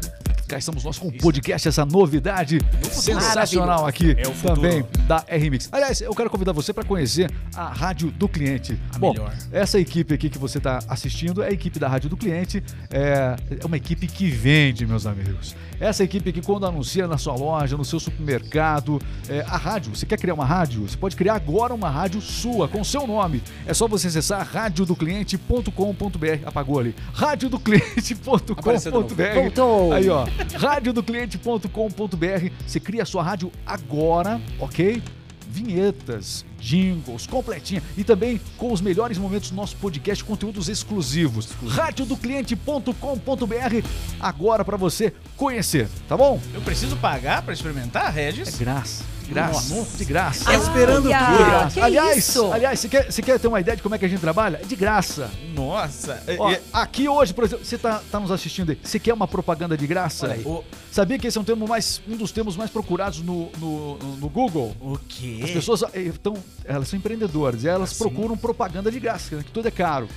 Cá 0.49 0.57
estamos 0.57 0.83
nós 0.83 0.97
com 0.97 1.09
o 1.09 1.11
podcast, 1.11 1.67
essa 1.67 1.85
novidade 1.85 2.57
sensacional 2.91 3.85
aqui 3.85 4.15
É 4.17 4.23
também 4.23 4.83
da 5.07 5.23
RMix. 5.29 5.69
Aliás, 5.71 6.01
eu 6.01 6.11
quero 6.15 6.27
convidar 6.27 6.53
você 6.53 6.73
para 6.73 6.83
conhecer 6.83 7.31
a 7.55 7.67
Rádio 7.67 8.09
do 8.09 8.27
Cliente. 8.27 8.75
A 8.95 8.97
Bom, 8.97 9.11
melhor. 9.11 9.31
essa 9.51 9.79
equipe 9.79 10.11
aqui 10.11 10.27
que 10.27 10.39
você 10.39 10.57
está 10.57 10.79
assistindo 10.87 11.43
é 11.43 11.49
a 11.49 11.51
equipe 11.51 11.77
da 11.77 11.87
Rádio 11.87 12.09
do 12.09 12.17
Cliente. 12.17 12.63
É 12.89 13.35
é 13.61 13.65
uma 13.65 13.77
equipe 13.77 14.07
que 14.07 14.29
vende, 14.29 14.85
meus 14.85 15.05
amigos. 15.05 15.55
Essa 15.79 16.03
equipe 16.03 16.33
que 16.33 16.41
quando 16.41 16.65
anuncia 16.65 17.07
na 17.07 17.17
sua 17.17 17.35
loja, 17.35 17.77
no 17.77 17.85
seu 17.85 17.99
supermercado, 17.99 18.99
é, 19.29 19.41
a 19.41 19.57
rádio, 19.57 19.95
você 19.95 20.05
quer 20.05 20.17
criar 20.17 20.33
uma 20.33 20.45
rádio? 20.45 20.81
Você 20.81 20.97
pode 20.97 21.15
criar 21.15 21.35
agora 21.35 21.73
uma 21.73 21.89
rádio 21.89 22.19
sua, 22.21 22.67
com 22.67 22.83
seu 22.83 23.07
nome. 23.07 23.41
É 23.65 23.73
só 23.73 23.87
você 23.87 24.07
acessar 24.07 24.45
radiodocliente.com.br. 24.45 26.45
Apagou 26.45 26.79
ali. 26.79 26.93
Radiodocliente.com.br. 27.13 29.33
Voltou. 29.35 29.93
Aí, 29.93 30.09
ó. 30.09 30.27
radiodocliente.com.br. 30.59 32.51
Você 32.65 32.79
cria 32.79 33.03
a 33.03 33.05
sua 33.05 33.23
rádio 33.23 33.51
agora, 33.65 34.39
ok? 34.59 35.01
Vinhetas, 35.47 36.45
jingles, 36.59 37.25
completinha 37.27 37.81
e 37.97 38.03
também 38.03 38.39
com 38.57 38.71
os 38.71 38.81
melhores 38.81 39.17
momentos 39.17 39.49
do 39.49 39.55
nosso 39.55 39.75
podcast, 39.77 40.23
conteúdos 40.23 40.69
exclusivos. 40.69 41.47
radiodocliente.com.br 41.67 43.87
agora 44.19 44.63
pra 44.65 44.77
você 44.77 45.13
conhecer, 45.35 45.87
tá 46.07 46.15
bom? 46.17 46.39
Eu 46.53 46.61
preciso 46.61 46.95
pagar 46.97 47.41
pra 47.41 47.53
experimentar, 47.53 48.15
É 48.17 48.25
Regis? 48.25 48.55
graça, 48.57 49.03
de 49.23 49.29
graça, 49.33 49.75
Nossa. 49.75 49.97
de 49.97 50.05
graça. 50.05 50.45
Tá 50.45 50.55
esperando 50.55 50.99
o 51.05 51.09
quê? 51.09 51.09
graça. 51.09 51.83
aliás, 51.83 52.17
isso? 52.17 52.51
aliás, 52.51 52.79
você 52.79 52.89
quer, 52.89 53.11
você 53.11 53.21
quer 53.21 53.39
ter 53.39 53.47
uma 53.47 53.59
ideia 53.59 53.77
de 53.77 53.83
como 53.83 53.95
é 53.95 53.97
que 53.97 54.05
a 54.05 54.07
gente 54.07 54.19
trabalha? 54.19 54.57
É 54.61 54.65
de 54.65 54.75
graça. 54.75 55.29
Nossa. 55.53 56.21
Ó, 56.37 56.51
É- 56.51 56.61
aqui 56.73 57.07
hoje, 57.07 57.33
por 57.33 57.43
exemplo, 57.43 57.65
você 57.65 57.77
tá, 57.77 58.01
tá 58.11 58.19
nos 58.19 58.31
assistindo 58.31 58.71
aí, 58.71 58.79
você 58.83 58.99
quer 58.99 59.13
uma 59.13 59.27
propaganda 59.27 59.77
de 59.77 59.85
graça? 59.87 60.37
O, 60.45 60.63
Sabia 60.91 61.19
que 61.19 61.27
esse 61.27 61.37
é 61.37 61.41
um, 61.41 61.43
termo 61.43 61.67
mais, 61.67 62.01
um 62.09 62.17
dos 62.17 62.31
termos 62.31 62.57
mais 62.57 62.71
procurados 62.71 63.21
no, 63.21 63.51
no, 63.59 63.97
no- 63.99 64.17
no 64.17 64.29
Google? 64.29 64.75
o 64.81 64.97
quê? 65.07 65.39
As 65.43 65.51
pessoas 65.51 65.83
estão, 65.93 66.33
elas 66.65 66.87
são 66.87 66.97
empreendedoras, 66.99 67.63
e 67.63 67.67
elas 67.67 67.91
Assim? 67.91 67.99
procuram 67.99 68.37
propaganda 68.37 68.91
de 68.91 68.99
graça, 68.99 69.35
né, 69.35 69.43
que 69.43 69.51
tudo 69.51 69.67
é 69.67 69.71
caro. 69.71 70.07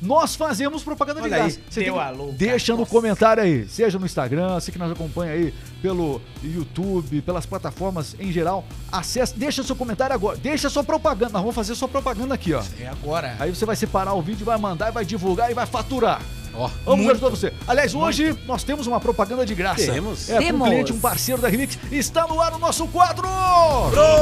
Nós 0.00 0.34
fazemos 0.34 0.82
propaganda 0.82 1.20
de 1.20 1.26
Olha 1.26 1.36
aí, 1.36 1.42
graça. 1.42 1.60
Você 1.70 1.84
deu 1.84 1.94
tem- 1.94 2.02
a 2.02 2.10
louca. 2.10 2.32
deixa 2.36 2.74
no 2.74 2.84
comentário 2.84 3.40
aí, 3.40 3.68
seja 3.68 4.00
no 4.00 4.04
Instagram, 4.04 4.54
você 4.58 4.72
que 4.72 4.78
nos 4.78 4.90
acompanha 4.90 5.32
aí 5.32 5.54
pelo 5.80 6.20
YouTube, 6.42 7.22
pelas 7.22 7.46
plataformas 7.46 8.16
em 8.18 8.32
geral, 8.32 8.64
acesse, 8.90 9.36
deixa 9.38 9.62
seu 9.62 9.76
comentário 9.76 10.12
agora, 10.12 10.36
deixa 10.36 10.68
sua 10.68 10.82
propaganda, 10.82 11.32
nós 11.34 11.42
vamos 11.42 11.54
fazer 11.54 11.76
sua 11.76 11.86
propaganda 11.86 12.34
aqui, 12.34 12.52
ó. 12.52 12.62
É 12.80 12.88
agora. 12.88 13.36
Aí 13.38 13.54
você 13.54 13.64
vai 13.64 13.76
separar 13.76 14.14
o 14.14 14.22
vídeo, 14.22 14.44
vai 14.44 14.58
mandar, 14.58 14.90
vai 14.90 15.04
divulgar 15.04 15.52
e 15.52 15.54
vai 15.54 15.66
faturar. 15.66 16.20
Ó, 16.54 16.68
Vamos 16.84 17.08
ajudar 17.08 17.28
você. 17.30 17.52
Aliás, 17.66 17.94
hoje 17.94 18.36
nós 18.46 18.62
temos 18.62 18.86
uma 18.86 19.00
propaganda 19.00 19.44
de 19.46 19.54
graça. 19.54 19.92
Temos. 19.92 20.28
É, 20.28 20.34
para 20.34 20.42
um 20.42 20.46
Temos. 20.46 20.68
cliente, 20.68 20.92
um 20.92 21.00
parceiro 21.00 21.40
da 21.40 21.48
Remix. 21.48 21.78
Está 21.90 22.26
no 22.26 22.40
ar 22.40 22.54
o 22.54 22.58
nosso 22.58 22.86
quadro! 22.88 23.28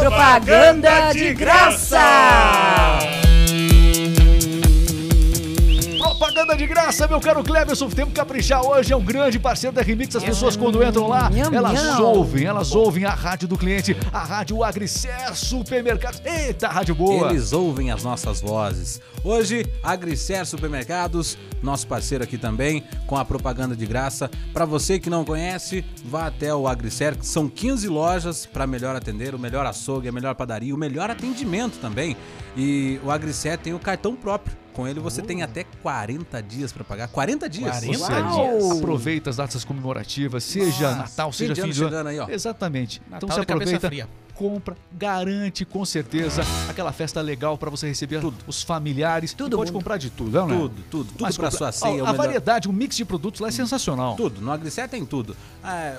Propaganda 0.00 1.12
de 1.12 1.34
graça! 1.34 1.98
Propaganda 6.20 6.54
de 6.54 6.66
graça, 6.66 7.08
meu 7.08 7.18
caro 7.18 7.42
Cleverson. 7.42 7.88
Temos 7.88 8.12
que 8.12 8.20
caprichar 8.20 8.62
hoje. 8.62 8.92
É 8.92 8.96
um 8.96 9.02
grande 9.02 9.38
parceiro 9.38 9.74
da 9.74 9.80
Remix. 9.80 10.14
As 10.14 10.22
pessoas, 10.22 10.54
quando 10.54 10.84
entram 10.84 11.08
lá, 11.08 11.30
elas 11.50 11.98
ouvem, 11.98 12.44
elas 12.44 12.74
ouvem 12.74 13.06
a 13.06 13.14
rádio 13.14 13.48
do 13.48 13.56
cliente, 13.56 13.96
a 14.12 14.22
rádio 14.22 14.62
Agricer 14.62 15.34
Supermercados. 15.34 16.20
Eita, 16.22 16.68
rádio 16.68 16.94
boa! 16.94 17.30
Eles 17.30 17.54
ouvem 17.54 17.90
as 17.90 18.04
nossas 18.04 18.42
vozes. 18.42 19.00
Hoje, 19.24 19.64
Agricer 19.82 20.44
Supermercados, 20.44 21.38
nosso 21.62 21.86
parceiro 21.86 22.22
aqui 22.22 22.36
também, 22.36 22.84
com 23.06 23.16
a 23.16 23.24
propaganda 23.24 23.74
de 23.74 23.86
graça. 23.86 24.30
Para 24.52 24.66
você 24.66 24.98
que 24.98 25.08
não 25.08 25.24
conhece, 25.24 25.82
vá 26.04 26.26
até 26.26 26.54
o 26.54 26.68
Agricer, 26.68 27.16
que 27.16 27.26
são 27.26 27.48
15 27.48 27.88
lojas 27.88 28.44
para 28.44 28.66
melhor 28.66 28.94
atender, 28.94 29.34
o 29.34 29.38
melhor 29.38 29.64
açougue, 29.64 30.10
a 30.10 30.12
melhor 30.12 30.34
padaria, 30.34 30.74
o 30.74 30.78
melhor 30.78 31.08
atendimento 31.08 31.78
também. 31.78 32.14
E 32.54 33.00
o 33.02 33.10
Agricer 33.10 33.56
tem 33.56 33.72
o 33.72 33.78
cartão 33.78 34.14
próprio. 34.14 34.54
Com 34.80 34.88
ele 34.88 34.98
você 34.98 35.20
tem 35.20 35.42
até 35.42 35.64
40 35.82 36.42
dias 36.42 36.72
para 36.72 36.82
pagar. 36.82 37.08
40 37.08 37.48
dias. 37.50 37.80
40 37.80 37.98
Você 37.98 38.12
Uau! 38.12 38.78
aproveita 38.78 39.28
as 39.28 39.36
datas 39.36 39.62
comemorativas, 39.62 40.42
seja 40.42 40.88
Nossa, 40.88 41.02
Natal, 41.02 41.32
fim 41.32 41.38
seja 41.38 41.54
de 41.54 41.60
fim 41.60 41.68
de 41.70 41.80
ano. 41.82 41.90
chegando 41.90 42.06
aí, 42.06 42.18
ó. 42.18 42.26
Exatamente. 42.30 43.02
Natal 43.10 43.16
então 43.18 43.28
você 43.28 43.40
aproveita, 43.42 43.88
fria. 43.88 44.08
compra, 44.34 44.74
garante 44.90 45.66
com 45.66 45.84
certeza 45.84 46.40
aquela 46.66 46.92
festa 46.92 47.20
legal 47.20 47.58
para 47.58 47.68
você 47.68 47.88
receber 47.88 48.22
os 48.46 48.62
familiares. 48.62 49.34
Tudo 49.34 49.58
pode 49.58 49.70
bom. 49.70 49.80
comprar 49.80 49.98
de 49.98 50.08
tudo, 50.08 50.30
não 50.30 50.44
é? 50.50 50.58
Tudo, 50.58 50.74
tudo, 50.90 51.04
tudo 51.12 51.18
para 51.18 51.30
compra- 51.30 51.50
sua 51.50 51.72
ceia. 51.72 51.90
Ó, 52.02 52.06
a 52.06 52.12
melhor- 52.12 52.16
variedade, 52.16 52.66
o 52.66 52.72
mix 52.72 52.96
de 52.96 53.04
produtos 53.04 53.38
lá 53.42 53.48
é 53.48 53.50
sensacional. 53.50 54.16
Tudo, 54.16 54.40
no 54.40 54.50
Agricer 54.50 54.88
tem 54.88 55.04
tudo. 55.04 55.36
É, 55.62 55.98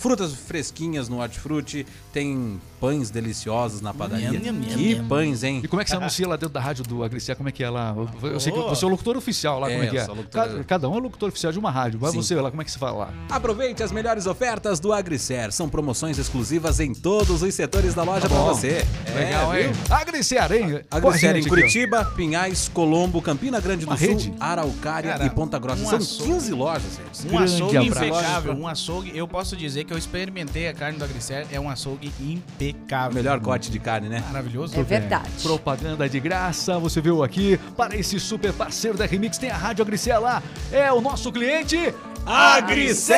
frutas 0.00 0.32
fresquinhas 0.34 1.08
no 1.08 1.20
hortifruti, 1.20 1.86
tem 2.12 2.58
pães 2.80 3.10
deliciosos 3.10 3.82
na 3.82 3.92
padaria. 3.92 4.30
Que 4.40 4.94
pães, 5.06 5.44
hein? 5.44 5.60
E 5.62 5.68
como 5.68 5.82
é 5.82 5.84
que 5.84 5.90
você 5.90 5.96
anuncia 5.96 6.26
lá 6.26 6.36
dentro 6.36 6.48
da 6.54 6.60
rádio 6.60 6.82
do 6.84 7.04
Agricia? 7.04 7.36
Como 7.36 7.48
é 7.48 7.52
que 7.52 7.62
é 7.62 7.68
lá? 7.68 7.94
Eu 8.22 8.40
sei 8.40 8.50
que 8.50 8.58
você 8.58 8.84
é 8.84 8.88
o 8.88 8.90
locutor 8.90 9.16
oficial 9.18 9.60
lá, 9.60 9.68
como 9.68 9.82
é 9.82 9.86
É, 9.86 9.90
que 9.90 9.98
é? 9.98 10.06
locutor- 10.06 10.30
Cada, 10.30 10.64
cada 10.64 10.88
um 10.88 10.96
é 10.96 11.00
locutor 11.00 11.28
oficial 11.28 11.52
de 11.52 11.58
uma 11.58 11.70
rádio. 11.70 11.98
Mas 12.00 12.12
Sim. 12.12 12.22
você 12.22 12.34
lá, 12.36 12.48
como 12.50 12.62
é 12.62 12.64
que 12.64 12.70
você 12.70 12.78
fala 12.78 12.96
lá? 12.98 13.14
Aproveite 13.28 13.82
as 13.82 13.92
melhores 13.92 14.26
ofertas 14.26 14.80
do 14.80 14.92
Agricer. 14.92 15.52
São 15.52 15.68
promoções 15.68 16.18
exclusivas 16.18 16.80
em 16.80 16.94
todos 16.94 17.42
os 17.42 17.54
setores 17.54 17.94
da 17.94 18.02
loja 18.02 18.22
Tá 18.22 18.28
para 18.34 18.38
você. 18.44 18.86
É, 19.06 19.12
Legal, 19.24 19.54
hein? 19.54 19.72
viu? 19.72 19.94
Agriciar, 19.96 20.50
hein? 20.52 20.80
Agricer 20.90 21.30
em 21.30 21.34
gente, 21.34 21.40
aqui. 21.40 21.48
Curitiba, 21.50 22.04
Pinhais, 22.16 22.68
Colombo, 22.68 23.20
Campina 23.20 23.60
Grande 23.60 23.84
do 23.84 23.90
Uma 23.90 23.98
Sul, 23.98 24.08
rede? 24.08 24.32
Araucária 24.40 25.12
Cara, 25.12 25.26
e 25.26 25.30
Ponta 25.30 25.58
Grossa. 25.58 25.82
um 25.82 25.86
São 25.86 25.98
açougue. 25.98 26.32
15 26.32 26.52
lojas, 26.54 26.82
gente. 26.96 27.26
Um 27.26 27.36
Grande 27.36 27.54
açougue 27.54 27.76
impecável, 27.88 28.52
um 28.54 28.66
açougue. 28.66 29.12
Eu 29.14 29.28
posso 29.28 29.54
dizer 29.54 29.84
que 29.84 29.89
eu 29.92 29.98
experimentei 29.98 30.68
a 30.68 30.74
carne 30.74 30.98
do 30.98 31.04
Agricer, 31.04 31.46
é 31.50 31.58
um 31.60 31.68
açougue 31.68 32.12
impecável. 32.20 33.14
Melhor 33.14 33.40
corte 33.40 33.70
de 33.70 33.78
carne, 33.78 34.08
né? 34.08 34.22
Maravilhoso. 34.26 34.78
É 34.78 34.82
verdade. 34.82 35.30
Propaganda 35.42 36.08
de 36.08 36.20
graça, 36.20 36.78
você 36.78 37.00
viu 37.00 37.22
aqui. 37.22 37.58
Para 37.76 37.96
esse 37.96 38.18
super 38.20 38.52
parceiro 38.52 38.96
da 38.96 39.06
Remix, 39.06 39.38
tem 39.38 39.50
a 39.50 39.56
Rádio 39.56 39.82
Agricel 39.82 40.20
lá. 40.20 40.42
É 40.72 40.92
o 40.92 41.00
nosso 41.00 41.32
cliente 41.32 41.94
Agricer! 42.26 43.16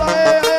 Aê, 0.00 0.40
que 0.40 0.53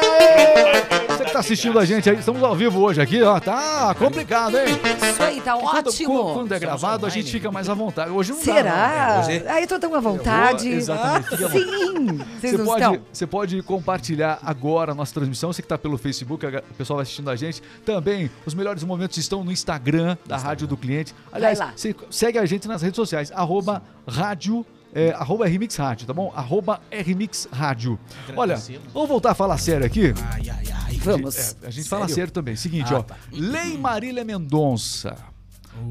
tá 1.36 1.40
assistindo 1.40 1.78
a 1.78 1.84
gente 1.86 2.10
aí, 2.10 2.18
estamos 2.18 2.42
ao 2.42 2.56
vivo 2.56 2.80
hoje 2.80 3.02
aqui, 3.02 3.22
ó. 3.22 3.40
Tá 3.40 3.94
complicado, 4.00 4.58
hein? 4.58 4.66
Isso 5.12 5.22
aí, 5.24 5.42
tá 5.42 5.54
Quando, 5.58 5.88
ótimo. 5.88 6.34
quando 6.34 6.54
é 6.54 6.60
gravado, 6.60 7.06
a 7.06 7.10
gente 7.10 7.30
fica 7.30 7.52
mais 7.52 7.68
à 7.70 7.74
vontade. 7.74 8.10
Hoje 8.10 8.32
não 8.32 8.40
dá, 8.40 8.46
não. 8.46 8.54
Será? 8.56 9.22
Hoje- 9.26 9.48
Aí 9.48 9.68
tô 9.68 9.78
tão 9.80 9.94
à 9.94 10.00
vontade. 10.00 10.70
exatamente, 10.70 11.28
fica 11.30 11.46
à 11.46 11.50
Sim. 11.50 12.18
Você 12.42 12.58
pode, 12.58 13.02
você 13.12 13.28
pode 13.28 13.62
compartilhar 13.64 14.40
agora 14.44 14.94
a 14.94 14.96
nossa 14.96 15.14
transmissão. 15.14 15.52
Você 15.52 15.62
que 15.62 15.66
está 15.66 15.78
pelo 15.78 15.98
Facebook, 15.98 16.46
o 16.46 16.74
pessoal 16.78 16.98
vai 16.98 17.04
assistindo 17.04 17.30
a 17.30 17.36
gente. 17.36 17.62
Também, 17.86 18.32
os 18.46 18.54
melhores 18.54 18.84
momentos 18.84 19.18
estão 19.18 19.44
no 19.44 19.52
Instagram 19.52 20.18
da 20.26 20.38
Rádio 20.38 20.68
do 20.68 20.78
Cliente. 20.78 21.14
Aliás, 21.34 21.60
lá. 21.60 21.74
você 21.76 21.94
segue 22.10 22.38
a 22.38 22.46
gente 22.46 22.68
nas 22.68 22.82
redes 22.82 22.96
sociais, 22.96 23.32
arroba 23.36 23.84
rádio, 24.08 24.66
é, 24.96 25.12
arroba 25.12 25.46
RMix 25.46 25.76
Rádio, 25.76 26.08
tá 26.08 26.14
bom? 26.14 26.32
Arroba 26.34 26.80
RMix 26.92 27.48
Rádio. 27.52 28.00
Olha, 28.36 28.56
vamos 28.94 29.10
voltar 29.10 29.32
a 29.32 29.36
falar 29.36 29.58
sério 29.58 29.86
aqui? 29.86 30.14
Ai, 30.32 30.50
ai, 30.50 30.64
ai. 30.74 30.96
Vamos. 31.00 31.38
É, 31.62 31.68
a 31.68 31.70
gente 31.70 31.88
fala 31.88 32.08
sério 32.08 32.32
também. 32.32 32.56
Seguinte, 32.56 32.94
Ah, 32.94 33.00
ó. 33.00 33.04
tá. 33.04 33.18
Lei 33.32 33.78
Marília 33.78 34.24
Mendonça. 34.24 35.16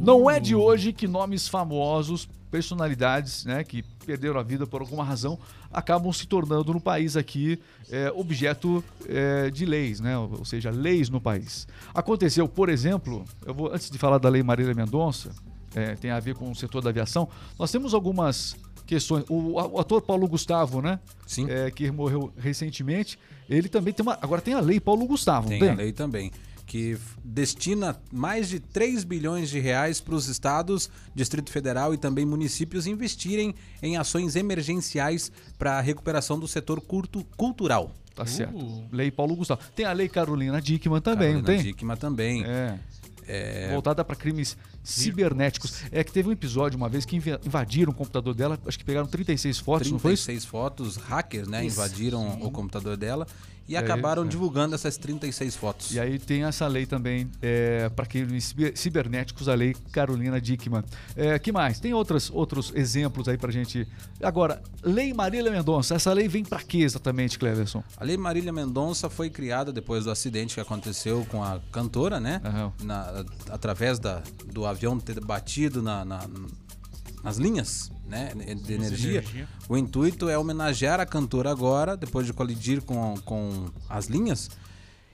Não 0.01 0.31
é 0.31 0.41
de 0.41 0.55
hoje 0.57 0.93
que 0.95 1.07
nomes 1.07 1.47
famosos, 1.47 2.27
personalidades, 2.51 3.45
né, 3.45 3.63
que 3.63 3.83
perderam 4.07 4.41
a 4.41 4.43
vida 4.43 4.67
por 4.67 4.81
alguma 4.81 5.05
razão, 5.05 5.39
acabam 5.71 6.11
se 6.13 6.27
tornando 6.27 6.73
no 6.73 6.81
país 6.81 7.17
aqui 7.17 7.61
é, 7.91 8.11
objeto 8.15 8.83
é, 9.07 9.51
de 9.51 9.67
leis, 9.67 10.01
né? 10.01 10.17
Ou 10.17 10.45
seja, 10.45 10.71
leis 10.71 11.11
no 11.11 11.21
país. 11.21 11.67
Aconteceu, 11.95 12.49
por 12.49 12.69
exemplo, 12.71 13.25
eu 13.45 13.53
vou 13.53 13.73
antes 13.73 13.91
de 13.91 13.99
falar 13.99 14.17
da 14.19 14.29
Lei 14.29 14.43
Marília 14.43 14.73
Mendonça, 14.75 15.31
é, 15.75 15.95
tem 15.97 16.11
a 16.11 16.21
ver 16.21 16.35
com 16.35 16.51
o 16.51 16.55
setor 16.55 16.81
da 16.83 16.91
aviação. 16.91 17.29
Nós 17.59 17.71
temos 17.71 17.93
algumas 17.93 18.57
questões. 18.87 19.25
O, 19.29 19.53
o 19.55 19.81
ator 19.81 20.03
Paulo 20.03 20.27
Gustavo, 20.29 20.81
né? 20.83 20.99
Sim. 21.27 21.47
é, 21.51 21.71
que 21.71 21.91
morreu 21.91 22.33
recentemente, 22.37 23.19
ele 23.49 23.69
também 23.69 23.93
tem 23.93 24.03
uma. 24.05 24.19
Agora 24.21 24.41
tem 24.41 24.55
a 24.55 24.61
lei 24.61 24.81
Paulo 24.81 25.07
Gustavo, 25.07 25.49
Tem 25.49 25.59
não 25.59 25.67
a 25.67 25.71
tem? 25.71 25.77
lei 25.85 25.93
também, 25.93 26.31
que 26.67 26.97
destina 27.23 27.97
mais 28.13 28.49
de 28.49 28.61
3 28.61 29.05
bilhões 29.05 29.51
de 29.51 29.59
reais 29.61 30.01
para 30.01 30.15
os 30.15 30.29
estados, 30.29 30.91
Distrito 31.15 31.51
Federal 31.51 31.93
e 31.93 31.99
também 31.99 32.25
municípios 32.25 32.87
investirem 32.87 33.55
em 33.83 33.97
ações 33.97 34.37
emergenciais 34.37 35.31
para 35.59 35.79
a 35.79 35.81
recuperação 35.81 36.39
do 36.39 36.47
setor 36.49 36.81
curto 36.81 37.25
cultural. 37.37 37.91
Tá 38.15 38.25
certo. 38.25 38.85
Lei 38.93 39.11
Paulo 39.11 39.35
Gustavo. 39.35 39.61
Tem 39.75 39.85
a 39.85 39.93
lei 39.93 40.09
Carolina 40.09 40.61
Dickman 40.61 41.01
também, 41.01 41.19
Carolina 41.33 41.39
não 41.39 41.45
tem? 41.45 41.63
Dickmann 41.63 41.97
também. 41.97 42.45
É. 43.27 43.71
Voltada 43.73 44.05
para 44.05 44.15
crimes 44.15 44.57
cibernéticos. 44.85 45.83
É 45.91 46.05
que 46.05 46.13
teve 46.13 46.29
um 46.29 46.33
episódio 46.33 46.77
uma 46.77 46.89
vez 46.89 47.05
que 47.05 47.17
inv- 47.17 47.41
invadiram 47.45 47.91
o 47.91 47.95
computador 47.95 48.35
dela, 48.35 48.59
acho 48.67 48.79
que 48.79 48.85
pegaram 48.85 49.07
36 49.07 49.59
fotos, 49.59 49.91
não 49.91 49.99
foi 49.99 50.13
isso? 50.13 50.25
36 50.27 50.45
fotos, 50.45 50.97
hackers, 50.97 51.49
né, 51.49 51.65
Isso. 51.65 51.77
invadiram 51.77 52.39
o 52.43 52.51
computador 52.51 52.97
dela 52.97 53.27
e 53.67 53.79
acabaram 53.79 54.25
é. 54.25 54.29
divulgando 54.29 54.75
essas 54.75 54.99
36 54.99 55.57
fotos. 55.57 55.91
E 55.95 55.99
aí 55.99 56.19
tem 56.19 56.45
essa 56.45 56.67
lei 56.67 56.85
também 56.85 57.31
é, 57.41 57.89
para 57.89 58.05
crimes 58.05 58.45
ciber- 58.45 58.77
cibernéticos, 58.77 59.49
a 59.49 59.55
lei 59.55 59.75
Carolina 59.91 60.39
Dickman. 60.39 60.85
É, 61.17 61.39
que 61.39 61.51
mais? 61.51 61.81
Tem 61.81 61.95
outras, 61.95 62.29
outros 62.31 62.71
exemplos 62.75 63.27
aí 63.27 63.39
pra 63.39 63.51
gente. 63.51 63.89
Agora, 64.23 64.63
Lei 64.83 65.15
Marília 65.15 65.51
Mendonça, 65.51 65.95
essa 65.95 66.13
lei 66.13 66.29
vem 66.29 66.45
para 66.45 66.61
quê 66.61 66.79
exatamente, 66.79 67.39
Cleverson? 67.39 67.83
A 67.97 68.05
Lei 68.05 68.19
Marília 68.19 68.53
Mendonça 68.53 69.09
foi 69.09 69.31
criada 69.31 69.73
depois 69.73 70.05
do 70.05 70.11
acidente 70.11 70.55
que 70.55 70.61
aconteceu 70.61 71.27
com 71.31 71.43
a 71.43 71.59
cantora, 71.73 72.21
né? 72.21 72.43
Aham. 72.45 72.73
Na- 72.83 73.25
através 73.49 73.99
da, 73.99 74.23
do 74.53 74.67
avião 74.75 74.99
ter 75.01 75.19
batido 75.25 75.83
na, 75.83 76.05
na- 76.05 76.29
nas 77.23 77.37
linhas 77.39 77.91
né, 78.07 78.33
de 78.35 78.75
energia. 78.75 79.19
energia. 79.21 79.49
O 79.69 79.77
intuito 79.79 80.29
é 80.29 80.37
homenagear 80.39 81.01
a 81.01 81.07
cantora 81.07 81.51
agora, 81.51 81.97
depois 81.97 82.27
de 82.27 82.33
colidir 82.35 82.83
com, 82.83 83.15
com 83.25 83.71
as 83.89 84.07
linhas, 84.07 84.51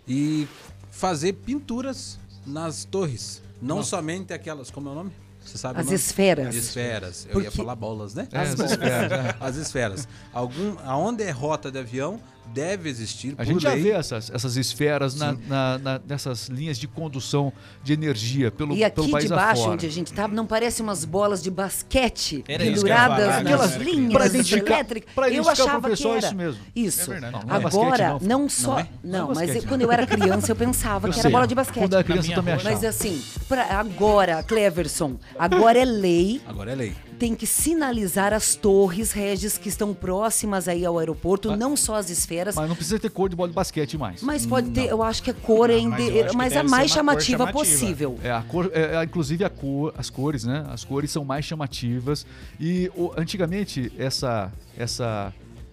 e 0.09 0.49
fazer 0.91 1.35
pinturas 1.35 2.19
nas 2.45 2.85
torres. 2.85 3.41
Não 3.63 3.83
somente 3.85 4.33
aquelas. 4.33 4.71
Como 4.71 4.89
é 4.89 4.93
o 4.93 4.95
nome? 4.95 5.13
Você 5.45 5.57
sabe 5.57 5.81
As 5.81 5.91
esferas. 5.91 6.55
Esferas. 6.55 7.27
Eu 7.31 7.39
ia 7.41 7.45
Porque- 7.45 7.57
falar 7.57 7.75
bolas, 7.75 8.13
né? 8.15 8.27
É, 8.33 8.39
As 8.39 8.49
as 8.51 8.55
bolas. 8.57 8.73
esferas, 8.73 9.11
né? 9.25 9.35
As 9.41 9.57
esferas. 9.57 10.09
Algum, 10.33 10.77
aonde 10.85 11.23
é 11.23 11.31
rota 11.31 11.71
de 11.71 11.79
avião, 11.79 12.21
deve 12.53 12.89
existir 12.89 13.33
A 13.35 13.37
por 13.37 13.47
gente 13.47 13.63
já 13.63 13.73
lei. 13.75 13.83
vê 13.83 13.91
essas, 13.91 14.31
essas 14.31 14.57
esferas 14.57 15.15
na, 15.15 15.33
na- 15.49 15.79
na- 15.79 16.01
nessas 16.07 16.49
linhas 16.49 16.79
de 16.79 16.89
condução 16.89 17.53
de 17.83 17.93
energia 17.93 18.51
pelo, 18.51 18.75
E 18.75 18.83
aqui 18.85 18.97
pelo 18.97 19.11
país 19.11 19.25
debaixo, 19.25 19.61
afora. 19.63 19.75
onde 19.75 19.87
a 19.87 19.91
gente 19.91 20.13
tá, 20.13 20.27
não 20.29 20.47
parece 20.47 20.83
umas 20.83 21.05
bolas 21.05 21.43
de 21.43 21.51
basquete 21.51 22.45
Era 22.49 22.65
eu 22.65 22.73
penduradas 22.75 23.27
falar, 23.27 23.45
né? 23.45 23.51
nas 23.57 23.73
Pra 23.75 23.85
linhas 23.85 24.53
elétricas? 24.53 25.15
pra 25.15 25.31
eu 25.31 25.43
pro 25.43 25.53
achava 25.53 25.81
que 25.83 25.91
pessoal 25.91 26.17
era. 26.17 26.27
isso 26.27 26.35
mesmo. 26.37 26.61
Isso. 26.75 27.13
É. 27.13 27.21
Não, 27.21 27.31
não 27.31 27.39
é 27.41 27.65
Agora, 27.65 28.09
não. 28.09 28.41
não, 28.41 28.49
só. 28.49 28.79
é? 28.81 28.87
Não, 29.03 29.11
Não 29.11 29.25
é 29.25 29.29
mas 29.29 29.37
basquete, 29.39 29.57
eu- 29.57 29.63
não. 29.63 29.69
quando 29.69 29.83
eu 29.83 29.93
era 29.93 30.07
criança, 30.07 30.51
eu 30.53 30.57
pensava 30.57 31.07
Eu 31.07 31.11
que 31.13 31.17
sei. 31.17 31.23
era 31.29 31.31
bola 31.31 31.47
de 31.47 31.55
basquete. 31.55 31.83
Quando 31.83 31.95
era 31.95 32.05
criança 32.05 32.31
eu 32.31 32.35
também 32.35 32.55
achava. 32.55 32.75
Mas 32.75 32.85
assim, 32.85 33.23
pra 33.49 33.79
agora, 33.79 34.43
Cleverson, 34.43 35.17
agora 35.39 35.79
é 35.79 35.85
lei, 35.85 36.41
Agora 36.47 36.73
é 36.73 36.75
lei. 36.75 36.95
Tem 37.21 37.35
que 37.35 37.47
sinalizar 37.47 38.33
as 38.33 38.55
torres, 38.55 39.13
Regis, 39.13 39.59
que 39.59 39.69
estão 39.69 39.93
próximas 39.93 40.67
aí 40.67 40.87
ao 40.87 40.99
aeroporto, 40.99 41.55
não 41.55 41.77
só 41.77 41.97
as 41.97 42.09
esferas. 42.09 42.55
Mas 42.57 42.67
não 42.67 42.75
precisa 42.75 42.99
ter 42.99 43.11
cor 43.11 43.29
de 43.29 43.37
bola 43.37 43.51
de 43.51 43.55
basquete 43.55 43.99
mais. 43.99 44.23
Mas 44.23 44.47
pode 44.47 44.71
ter, 44.71 44.87
eu 44.89 45.03
acho 45.03 45.23
que 45.23 45.31
a 45.31 45.35
cor 45.35 45.69
é, 45.69 45.79
mas 45.83 46.01
acho 46.01 46.31
que 46.31 46.37
mas 46.37 46.53
deve 46.55 46.67
a 46.67 46.71
mais 46.71 46.91
chamativa, 46.91 47.39
chamativa. 47.45 47.53
possível. 47.53 48.19
É, 48.25 48.33
a 48.33 48.41
cor, 48.41 48.71
é, 48.73 48.97
é, 48.97 49.05
inclusive 49.05 49.45
a 49.45 49.51
cor, 49.51 49.93
as 49.99 50.09
cores, 50.09 50.45
né? 50.45 50.65
As 50.71 50.83
cores 50.83 51.11
são 51.11 51.23
mais 51.23 51.45
chamativas. 51.45 52.25
E 52.59 52.91
o- 52.97 53.13
antigamente, 53.15 53.93
essa, 53.99 54.51
essa 54.75 55.31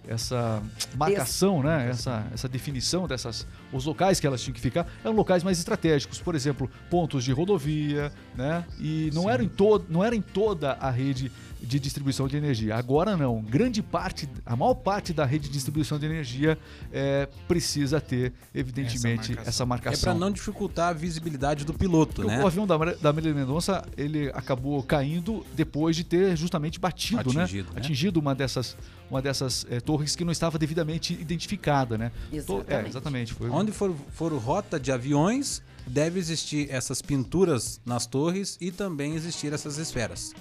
essa 0.08 0.62
marcação, 0.96 1.62
né? 1.62 1.88
Essa, 1.90 2.26
essa 2.32 2.48
definição 2.48 3.06
dessas 3.06 3.46
os 3.72 3.84
locais 3.84 4.18
que 4.18 4.26
elas 4.26 4.40
tinham 4.40 4.54
que 4.54 4.60
ficar 4.60 4.86
eram 5.04 5.14
locais 5.14 5.42
mais 5.42 5.58
estratégicos, 5.58 6.18
por 6.18 6.34
exemplo, 6.34 6.70
pontos 6.90 7.22
de 7.22 7.32
rodovia, 7.32 8.10
né? 8.34 8.64
E 8.80 9.10
não 9.12 9.28
era 9.28 9.42
em 9.42 9.48
todo, 9.48 9.84
não 9.88 10.02
era 10.02 10.16
em 10.16 10.22
toda 10.22 10.72
a 10.72 10.90
rede 10.90 11.30
de 11.60 11.78
distribuição 11.78 12.28
de 12.28 12.36
energia. 12.36 12.76
Agora 12.76 13.16
não, 13.16 13.42
grande 13.42 13.82
parte, 13.82 14.28
a 14.46 14.54
maior 14.54 14.74
parte 14.74 15.12
da 15.12 15.24
rede 15.24 15.48
de 15.48 15.52
distribuição 15.52 15.98
de 15.98 16.06
energia 16.06 16.58
é, 16.92 17.28
precisa 17.46 18.00
ter, 18.00 18.32
evidentemente, 18.54 19.32
essa 19.32 19.48
Essa 19.48 19.66
marcação. 19.66 20.10
É 20.10 20.14
para 20.14 20.14
não 20.14 20.30
dificultar 20.30 20.90
a 20.90 20.92
visibilidade 20.92 21.64
do 21.64 21.74
piloto, 21.74 22.22
Porque 22.22 22.36
né? 22.36 22.42
O 22.42 22.46
avião 22.46 22.66
da, 22.66 22.76
da 22.76 23.12
Marília 23.12 23.34
Mendonça, 23.34 23.84
ele 23.96 24.28
acabou 24.28 24.82
caindo 24.82 25.44
depois 25.54 25.96
de 25.96 26.04
ter 26.04 26.36
justamente 26.36 26.78
batido, 26.78 27.20
Atingido, 27.20 27.68
né? 27.68 27.74
né? 27.74 27.80
Atingido 27.80 28.20
uma 28.20 28.34
dessas, 28.34 28.76
uma 29.10 29.22
dessas 29.22 29.66
eh, 29.70 29.80
torres 29.80 30.14
que 30.14 30.24
não 30.24 30.32
estava 30.32 30.58
devidamente 30.58 31.14
identificada, 31.14 31.96
né? 31.98 32.10
To- 32.10 32.36
Exatamente. 32.36 32.72
É, 32.72 32.88
exatamente. 32.88 33.34
Foi 33.34 33.50
Onde 33.50 33.72
for, 33.72 33.94
for 34.12 34.32
rota 34.34 34.78
de 34.78 34.92
aviões, 34.92 35.62
deve 35.86 36.18
existir 36.18 36.68
essas 36.70 37.00
pinturas 37.00 37.80
nas 37.86 38.06
torres 38.06 38.56
e 38.60 38.70
também 38.70 39.14
existir 39.14 39.52
essas 39.52 39.78
esferas. 39.78 40.32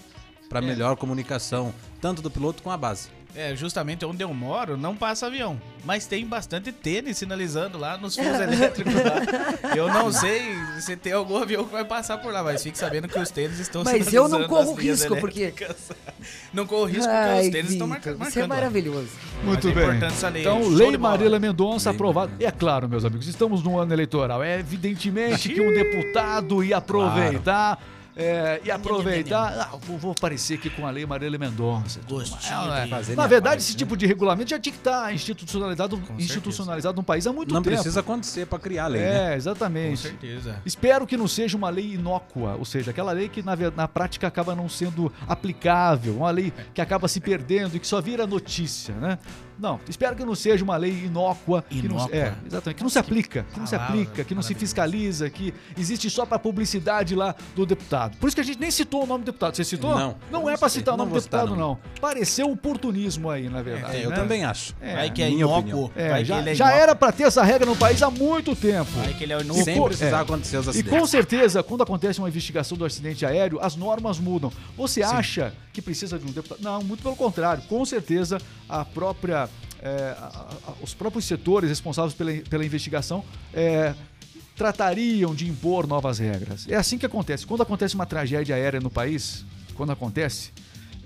Para 0.50 0.62
melhor 0.62 0.96
comunicação, 0.96 1.74
tanto 2.02 2.22
do 2.22 2.32
piloto 2.32 2.64
com 2.64 2.72
a 2.72 2.78
base. 2.78 3.10
É, 3.36 3.55
justamente 3.55 4.03
onde 4.03 4.24
eu 4.24 4.34
moro, 4.34 4.75
não 4.77 4.96
passa 4.96 5.27
avião. 5.27 5.62
Mas 5.86 6.07
tem 6.07 6.25
bastante 6.25 6.72
tênis 6.72 7.17
sinalizando 7.19 7.77
lá 7.77 7.96
nos 7.96 8.15
fios 8.15 8.27
elétricos 8.39 8.93
lá. 8.96 9.75
Eu 9.75 9.88
não 9.93 10.12
sei 10.12 10.41
se 10.79 10.96
tem 10.96 11.13
algum 11.13 11.38
avião 11.38 11.63
que 11.63 11.72
vai 11.72 11.86
passar 11.86 12.17
por 12.17 12.34
lá, 12.34 12.41
mas 12.43 12.63
fique 12.63 12.77
sabendo 12.77 13.07
que 13.07 13.19
os 13.19 13.29
tênis 13.29 13.60
estão 13.60 13.84
Mas 13.84 14.12
eu 14.12 14.27
não 14.27 14.48
corro 14.48 14.74
risco, 14.74 15.15
porque- 15.17 15.41
elétricas. 15.41 15.77
Não 16.51 16.65
corro 16.65 16.86
risco 16.86 17.03
porque 17.05 17.15
Ai, 17.15 17.46
os 17.46 17.51
tênis 17.51 17.72
estão 17.72 17.88
Vitor, 17.88 17.88
marcando. 17.88 18.27
Isso 18.27 18.39
é 18.39 18.41
lá. 18.41 18.48
maravilhoso. 18.48 19.10
Muito 19.43 19.67
Mas 19.67 19.77
é 19.77 19.79
bem. 19.79 19.84
importante 19.86 20.13
essa 20.13 20.29
lei. 20.29 20.41
Então, 20.41 20.63
Show 20.63 20.72
Lei. 20.89 20.98
Marília 20.98 21.39
Mendonça 21.39 21.89
aprovada. 21.91 22.31
E 22.39 22.46
é 22.46 22.51
claro, 22.51 22.89
meus 22.89 23.05
amigos, 23.05 23.27
estamos 23.27 23.63
no 23.63 23.79
ano 23.79 23.93
eleitoral. 23.93 24.43
É 24.43 24.60
evidentemente 24.60 25.48
que 25.48 25.62
um 25.62 25.72
deputado 25.74 26.63
ia 26.63 26.77
aproveitar. 26.77 27.79
É, 28.18 28.62
e 28.66 28.72
aproveitar. 28.72 29.70
Ah, 29.72 29.78
vou, 29.78 29.98
vou 29.98 30.12
aparecer 30.12 30.56
aqui 30.56 30.70
com 30.70 30.88
a 30.88 30.92
Lei 30.92 31.06
Marília 31.06 31.38
Mendonça. 31.38 32.00
Gostinho 32.10 32.52
Não, 32.52 32.74
é. 32.76 32.88
Fazer 32.88 33.16
Na 33.16 33.28
verdade, 33.28 33.56
parte, 33.56 33.60
esse 33.62 33.74
né? 33.74 33.78
tipo 33.78 33.96
de 33.96 34.06
regulamento 34.08 34.50
já 34.50 34.60
tinha 34.60 34.74
que 34.74 34.80
estar 34.80 35.14
institucionalizado, 35.14 36.02
institucionalizado 36.18 36.98
no 36.98 37.04
país 37.04 37.28
há 37.28 37.32
muito 37.34 37.54
Não 37.54 37.62
tempo. 37.62 37.76
precisa 37.76 38.00
acontecer 38.00 38.48
para 38.48 38.58
criar 38.60 38.86
a 38.86 38.88
lei, 38.88 39.02
né? 39.02 39.26
É, 39.26 39.30
Com 39.30 39.36
exatamente. 39.36 40.00
certeza. 40.02 40.62
Espero 40.66 41.06
que 41.06 41.16
não 41.16 41.28
seja 41.28 41.56
uma 41.56 41.70
lei 41.70 41.94
inócua, 41.94 42.56
ou 42.56 42.66
seja, 42.66 42.92
aquela 42.92 43.12
lei 43.12 43.30
que 43.30 43.44
na, 43.44 43.56
na 43.76 43.88
prática 43.88 44.28
acaba 44.28 44.56
não 44.56 44.68
sendo 44.68 45.12
aplicável, 45.28 46.18
uma 46.18 46.32
lei 46.32 46.52
que 46.74 46.82
acaba 46.82 47.08
se 47.08 47.20
perdendo 47.20 47.76
e 47.76 47.80
que 47.80 47.88
só 47.88 48.02
vira 48.02 48.26
notícia, 48.26 48.96
né? 48.96 49.20
Não, 49.60 49.80
espero 49.90 50.16
que 50.16 50.24
não 50.24 50.36
seja 50.36 50.64
uma 50.64 50.78
lei 50.78 51.06
inócua, 51.06 51.64
que 51.68 51.88
não, 51.88 51.96
Inócua. 51.98 52.16
é, 52.16 52.34
exatamente, 52.46 52.78
que 52.78 52.84
não 52.84 52.90
se 52.90 53.00
aplica, 53.00 53.46
que 53.54 53.60
não 53.60 53.68
se 53.68 53.76
aplica, 53.76 54.24
que 54.24 54.36
não 54.36 54.42
se 54.42 54.54
fiscaliza, 54.54 55.30
que 55.30 55.54
existe 55.78 56.10
só 56.10 56.26
para 56.26 56.38
publicidade 56.38 57.16
lá 57.16 57.36
do 57.56 57.66
deputado. 57.66 58.18
Por 58.18 58.28
isso 58.28 58.36
que 58.36 58.42
a 58.42 58.44
gente 58.46 58.60
nem 58.60 58.70
citou 58.72 59.04
o 59.04 59.08
nome 59.08 59.24
do 59.24 59.28
deputado. 59.28 59.56
Você 59.56 59.64
citou? 59.64 59.98
Não. 59.98 60.16
Não 60.32 60.50
é 60.50 60.56
para 60.58 60.70
citar 60.70 60.94
o 60.94 60.98
nome 60.98 61.12
do 61.12 61.20
citar, 61.22 61.42
deputado, 61.42 61.60
não. 61.60 61.70
não. 61.70 61.80
Pareceu 62.00 62.52
oportunismo 62.52 63.30
aí, 63.30 63.50
na 63.50 63.62
verdade. 63.62 63.98
É, 63.98 64.06
eu 64.06 64.10
né? 64.10 64.16
também 64.16 64.44
acho. 64.46 64.76
É, 64.80 64.96
vai 64.96 65.10
que 65.12 65.22
é 65.22 65.30
inócuo. 65.30 65.92
é, 65.96 66.18
que 66.20 66.26
já, 66.26 66.40
ele 66.40 66.50
é 66.52 66.56
já 66.56 66.66
inócuo. 66.66 66.82
era 66.84 66.96
para 66.96 67.12
ter 67.12 67.24
essa 67.24 67.44
regra 67.44 67.66
no 67.66 67.76
país 67.76 68.02
há 68.04 68.10
muito 68.12 68.56
tempo. 68.56 68.92
Vai 68.92 69.14
que 69.14 69.24
ele 69.24 69.34
é 69.34 69.38
E 69.38 69.42
inócuo. 69.42 69.86
Precisar 69.88 70.18
é. 70.18 70.22
acontecer 70.22 70.58
os 70.58 70.68
E 70.68 70.70
acidentes. 70.70 71.00
com 71.00 71.06
certeza, 71.08 71.64
quando 71.64 71.82
acontece 71.84 72.20
uma 72.20 72.28
investigação 72.28 72.78
do 72.78 72.86
acidente 72.86 73.26
aéreo, 73.26 73.60
as 73.62 73.76
normas 73.76 74.20
mudam. 74.20 74.52
Você 74.78 75.02
acha 75.02 75.54
que 75.74 75.82
precisa 75.82 76.18
de 76.18 76.26
um 76.26 76.32
deputado? 76.32 76.60
Não, 76.62 76.84
muito 76.84 77.02
pelo 77.04 77.16
contrário. 77.16 77.64
Com 77.70 77.84
certeza, 77.86 78.40
a 78.68 78.84
própria, 78.84 79.47
é, 79.88 80.15
a- 80.20 80.48
a- 80.67 80.74
os 80.82 80.94
próprios 80.94 81.25
setores 81.25 81.70
responsáveis 81.70 82.13
pela, 82.13 82.32
pela 82.50 82.65
investigação 82.65 83.24
é, 83.53 83.94
tratariam 84.56 85.36
de 85.36 85.48
impor 85.48 85.88
novas 85.88 86.20
regras. 86.20 86.67
É 86.67 86.75
assim 86.75 86.98
que 86.98 87.06
acontece. 87.06 87.46
Quando 87.46 87.62
acontece 87.62 87.96
uma 87.96 88.06
tragédia 88.06 88.56
aérea 88.56 88.79
no 88.79 88.89
país, 88.89 89.46
quando 89.75 89.91
acontece, 89.91 90.51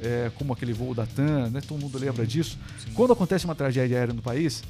é, 0.02 0.32
como 0.36 0.54
aquele 0.54 0.74
voo 0.74 0.94
da 0.94 1.06
TAM, 1.06 1.50
né, 1.50 1.62
todo 1.62 1.80
mundo 1.80 1.98
lembra 1.98 2.26
disso. 2.26 2.58
Quando 2.94 3.12
acontece 3.14 3.46
uma 3.46 3.56
tragédia 3.56 3.98
aérea 3.98 4.14
no 4.14 4.22
país, 4.22 4.64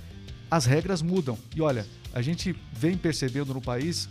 as 0.49 0.65
regras 0.65 1.01
mudam. 1.01 1.37
E 1.55 1.61
olha, 1.61 1.85
a 2.13 2.21
gente 2.21 2.55
vem 2.73 2.97
percebendo 2.97 3.53
no 3.53 3.61
país, 3.61 4.09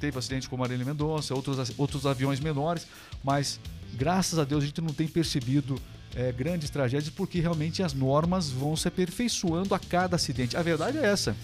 teve 0.00 0.16
acidente 0.18 0.48
com 0.48 0.56
Marília 0.56 0.84
Mendonça, 0.84 1.34
outros, 1.34 1.72
outros 1.76 2.06
aviões 2.06 2.38
menores, 2.40 2.86
mas 3.24 3.58
graças 3.94 4.38
a 4.38 4.44
Deus 4.44 4.62
a 4.62 4.66
gente 4.66 4.80
não 4.80 4.94
tem 4.94 5.08
percebido 5.08 5.78
é, 6.16 6.32
grandes 6.32 6.70
tragédias 6.70 7.10
porque 7.14 7.38
realmente 7.40 7.82
as 7.82 7.92
normas 7.92 8.50
vão 8.50 8.74
se 8.74 8.88
aperfeiçoando 8.88 9.74
a 9.74 9.78
cada 9.78 10.16
acidente. 10.16 10.56
A 10.56 10.62
verdade 10.62 10.96
é 10.98 11.04
essa. 11.04 11.36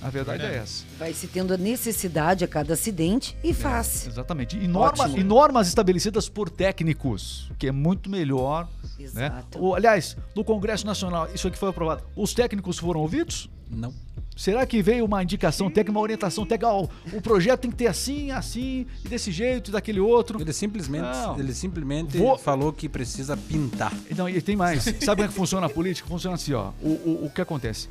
A 0.00 0.10
verdade 0.10 0.42
é 0.42 0.46
Verdade. 0.48 0.64
essa. 0.64 0.84
Vai 0.98 1.12
se 1.12 1.28
tendo 1.28 1.54
a 1.54 1.56
necessidade 1.56 2.42
a 2.44 2.48
cada 2.48 2.74
acidente 2.74 3.36
e 3.42 3.54
faz. 3.54 4.06
Exatamente. 4.08 4.56
E, 4.58 4.66
norma- 4.66 5.04
Ótimo. 5.04 5.18
e 5.18 5.22
normas 5.22 5.68
estabelecidas 5.68 6.28
por 6.28 6.50
técnicos, 6.50 7.48
o 7.50 7.54
que 7.54 7.68
é 7.68 7.72
muito 7.72 8.10
melhor. 8.10 8.68
Né? 8.98 9.04
Exato. 9.04 9.60
O- 9.62 9.74
aliás, 9.76 10.16
no 10.34 10.42
Congresso 10.44 10.84
Nacional, 10.86 11.28
isso 11.32 11.46
aqui 11.46 11.56
foi 11.56 11.68
aprovado. 11.68 12.02
Os 12.16 12.34
técnicos 12.34 12.78
foram 12.78 12.98
ouvidos? 13.00 13.48
Não. 13.74 13.92
Será 14.36 14.64
que 14.66 14.82
veio 14.82 15.04
uma 15.04 15.22
indicação 15.22 15.68
técnica, 15.70 15.90
uma 15.92 16.00
orientação 16.00 16.44
técnica? 16.46 16.72
Ó, 16.72 16.88
o 17.12 17.20
projeto 17.20 17.60
tem 17.60 17.70
que 17.70 17.76
ter 17.76 17.86
assim, 17.86 18.30
assim, 18.30 18.86
desse 19.08 19.30
jeito, 19.30 19.70
e 19.70 19.72
daquele 19.72 20.00
outro. 20.00 20.40
Ele 20.40 20.52
simplesmente, 20.52 21.02
Não. 21.02 21.38
ele 21.38 21.54
simplesmente 21.54 22.16
Vou- 22.16 22.38
falou 22.38 22.72
que 22.72 22.88
precisa 22.88 23.36
pintar. 23.36 23.92
Não, 24.16 24.28
e 24.28 24.40
tem 24.40 24.56
mais. 24.56 24.82
Sabe 25.04 25.16
como 25.16 25.22
é 25.24 25.28
que 25.28 25.34
funciona 25.34 25.66
a 25.66 25.70
política? 25.70 26.08
Funciona 26.08 26.34
assim, 26.36 26.52
ó. 26.54 26.70
O, 26.82 26.88
o, 26.88 27.26
o 27.26 27.30
que 27.30 27.40
acontece? 27.40 27.88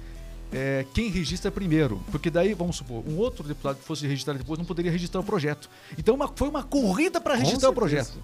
É, 0.52 0.86
quem 0.94 1.10
registra 1.10 1.50
primeiro. 1.52 2.02
Porque 2.12 2.30
daí, 2.30 2.54
vamos 2.54 2.76
supor, 2.76 3.04
um 3.08 3.18
outro 3.18 3.44
deputado 3.48 3.78
que 3.78 3.86
fosse 3.86 4.06
registrar 4.06 4.34
depois 4.34 4.58
não 4.60 4.66
poderia 4.66 4.92
registrar 4.92 5.22
o 5.22 5.24
projeto. 5.24 5.70
Então 5.98 6.14
uma- 6.16 6.28
foi 6.36 6.50
uma 6.50 6.64
corrida 6.64 7.22
para 7.22 7.36
registrar 7.36 7.70
o 7.70 7.74
projeto. 7.74 8.18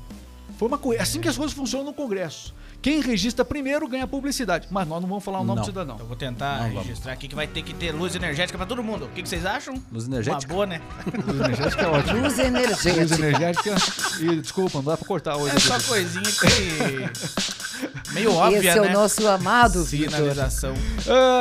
Foi 0.58 0.68
uma 0.68 0.78
corrida. 0.78 1.04
Assim 1.04 1.22
que 1.22 1.28
as 1.28 1.38
coisas 1.38 1.56
funcionam 1.56 1.86
no 1.86 1.94
Congresso. 1.94 2.54
Quem 2.82 3.02
registra 3.02 3.44
primeiro 3.44 3.88
ganha 3.88 4.08
publicidade. 4.08 4.68
Mas 4.72 4.88
nós 4.88 5.02
não 5.02 5.10
vamos 5.10 5.24
falar 5.24 5.40
o 5.40 5.44
nome 5.44 5.56
Não. 5.58 5.64
do 5.64 5.66
cidadão. 5.66 5.98
Eu 6.00 6.06
vou 6.06 6.16
tentar 6.16 6.60
Não, 6.60 6.70
vamos. 6.70 6.84
registrar 6.88 7.12
aqui 7.14 7.28
que 7.28 7.36
vai 7.36 7.48
ter 7.48 7.62
que 7.64 7.74
ter 7.74 7.92
luz 7.92 8.16
energética 8.16 8.58
pra 8.58 8.68
todo 8.68 8.84
mundo. 8.84 9.06
O 9.06 9.10
que, 9.10 9.24
que 9.24 9.28
vocês 9.30 9.46
acham? 9.46 9.74
Luz 9.92 10.06
Uma 10.08 10.16
energética? 10.16 10.54
boa, 10.54 10.66
né? 10.66 10.82
Luz 11.26 11.40
energética 11.40 11.82
é 11.82 11.88
ótimo. 11.88 12.14
Luz 12.22 12.24
Luz 12.38 12.40
energética. 12.40 13.16
energética. 13.16 13.76
E 14.22 14.36
desculpa, 14.42 14.78
não 14.78 14.86
dá 14.86 14.98
pra 14.98 15.08
cortar 15.08 15.36
hoje. 15.38 15.56
É 15.56 15.60
só 15.60 15.80
coisinha 15.82 16.24
que. 16.24 18.14
meio 18.14 18.34
óbvia, 18.34 18.58
Esse 18.60 18.68
é 18.70 18.82
né? 18.82 18.90
o 18.90 18.94
nosso 18.94 19.28
amado 19.28 19.84
Vitor. 19.84 20.12
Sinalização. 20.14 20.74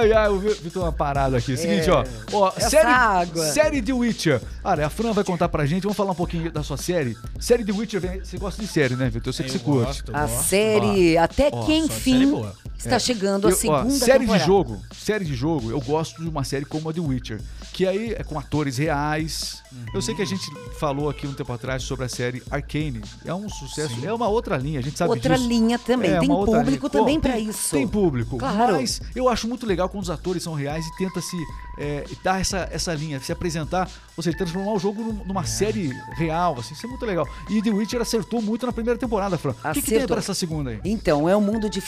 Ai, 0.00 0.12
ai, 0.12 0.28
o 0.28 0.38
Vitor, 0.38 0.82
uma 0.82 0.92
parada 0.92 1.36
aqui. 1.38 1.56
Seguinte, 1.56 1.88
É. 1.88 1.92
ó. 1.92 2.04
ó 2.32 2.52
Essa 2.56 2.70
série, 2.70 2.86
água. 2.88 3.44
série 3.52 3.82
The 3.82 3.92
Witcher. 3.92 4.40
Olha, 4.64 4.86
a 4.86 4.90
Fran 4.90 5.12
vai 5.12 5.24
contar 5.24 5.48
pra 5.48 5.64
gente. 5.64 5.82
Vamos 5.84 5.96
falar 5.96 6.12
um 6.12 6.16
pouquinho 6.16 6.50
da 6.50 6.62
sua 6.62 6.76
série. 6.76 7.16
Série 7.38 7.64
The 7.64 7.72
Witcher, 7.72 8.00
vem- 8.00 8.20
você 8.24 8.36
gosta 8.38 8.60
de 8.60 8.68
série, 8.68 8.96
né, 8.96 9.08
Vitor? 9.08 9.28
Eu 9.28 9.32
sei 9.32 9.46
que 9.46 9.52
você 9.52 9.58
curte. 9.58 9.86
gosto, 9.86 10.16
A 10.16 10.26
gosto. 10.26 10.44
série, 10.44 11.16
até 11.26 11.50
ó, 11.52 11.64
que 11.64 11.74
enfim, 11.74 12.32
está 12.78 12.98
chegando 12.98 13.46
a 13.46 13.50
Eu- 13.50 13.54
ó, 13.54 13.58
segunda 13.58 13.90
série 13.90 14.20
temporada. 14.20 14.38
de 14.44 14.46
jogo, 14.46 14.80
série 14.94 15.24
de 15.24 15.34
jogo, 15.34 15.70
eu 15.70 15.80
gosto 15.80 16.22
de 16.22 16.28
uma 16.28 16.44
série 16.44 16.64
como 16.64 16.88
a 16.88 16.92
The 16.92 17.00
Witcher, 17.00 17.40
que 17.72 17.86
aí 17.86 18.12
é 18.12 18.22
com 18.22 18.38
atores 18.38 18.78
reais. 18.78 19.62
Eu 19.94 20.00
sei 20.00 20.14
que 20.14 20.22
a 20.22 20.26
gente 20.26 20.44
falou 20.78 21.10
aqui 21.10 21.26
um 21.26 21.34
tempo 21.34 21.52
atrás 21.52 21.82
sobre 21.82 22.06
a 22.06 22.08
série 22.08 22.42
Arcane. 22.50 23.02
É 23.24 23.34
um 23.34 23.48
sucesso, 23.48 23.94
é 24.06 24.12
uma 24.12 24.26
outra 24.28 24.56
linha, 24.56 24.78
a 24.78 24.82
gente 24.82 24.96
sabe 24.96 25.10
Outra 25.10 25.36
disso. 25.36 25.48
linha 25.48 25.78
também, 25.78 26.10
É, 26.10 26.18
tem 26.20 26.28
público 26.28 26.62
linha. 26.86 26.90
também 26.90 27.20
tem- 27.20 27.48
isso. 27.48 27.70
Tem 27.76 27.86
público. 27.86 28.38
Claro. 28.38 28.74
Mas 28.74 29.00
eu 29.14 29.28
acho 29.28 29.46
muito 29.46 29.66
legal 29.66 29.88
quando 29.88 30.02
os 30.04 30.10
atores 30.10 30.42
são 30.42 30.54
reais 30.54 30.86
e 30.86 30.96
tenta 30.96 31.20
se 31.20 31.36
é, 31.78 32.06
dar 32.24 32.40
essa, 32.40 32.66
essa 32.72 32.94
linha, 32.94 33.20
se 33.20 33.30
apresentar, 33.30 33.90
ou 34.16 34.22
seja, 34.22 34.34
transformar 34.34 34.72
o 34.72 34.78
jogo 34.78 35.02
num- 35.02 35.24
numa 35.26 35.44
série 35.44 35.90
real, 36.16 36.56
assim, 36.58 36.72
isso 36.72 36.86
é 36.86 36.88
muito 36.88 37.04
legal. 37.04 37.28
E 37.50 37.60
The 37.60 37.68
Witcher 37.70 38.00
acertou 38.00 38.40
muito 38.40 38.64
na 38.64 38.72
primeira 38.72 38.98
temporada, 38.98 39.36
Fran. 39.36 39.50
O 39.62 39.72
que, 39.74 39.82
que 39.82 39.90
tem 39.90 40.06
para 40.06 40.16
essa 40.16 40.32
segunda 40.32 40.70
aí? 40.70 40.80
Então, 40.86 41.28
é 41.28 41.36
um 41.36 41.40
mundo 41.42 41.68
de 41.68 41.82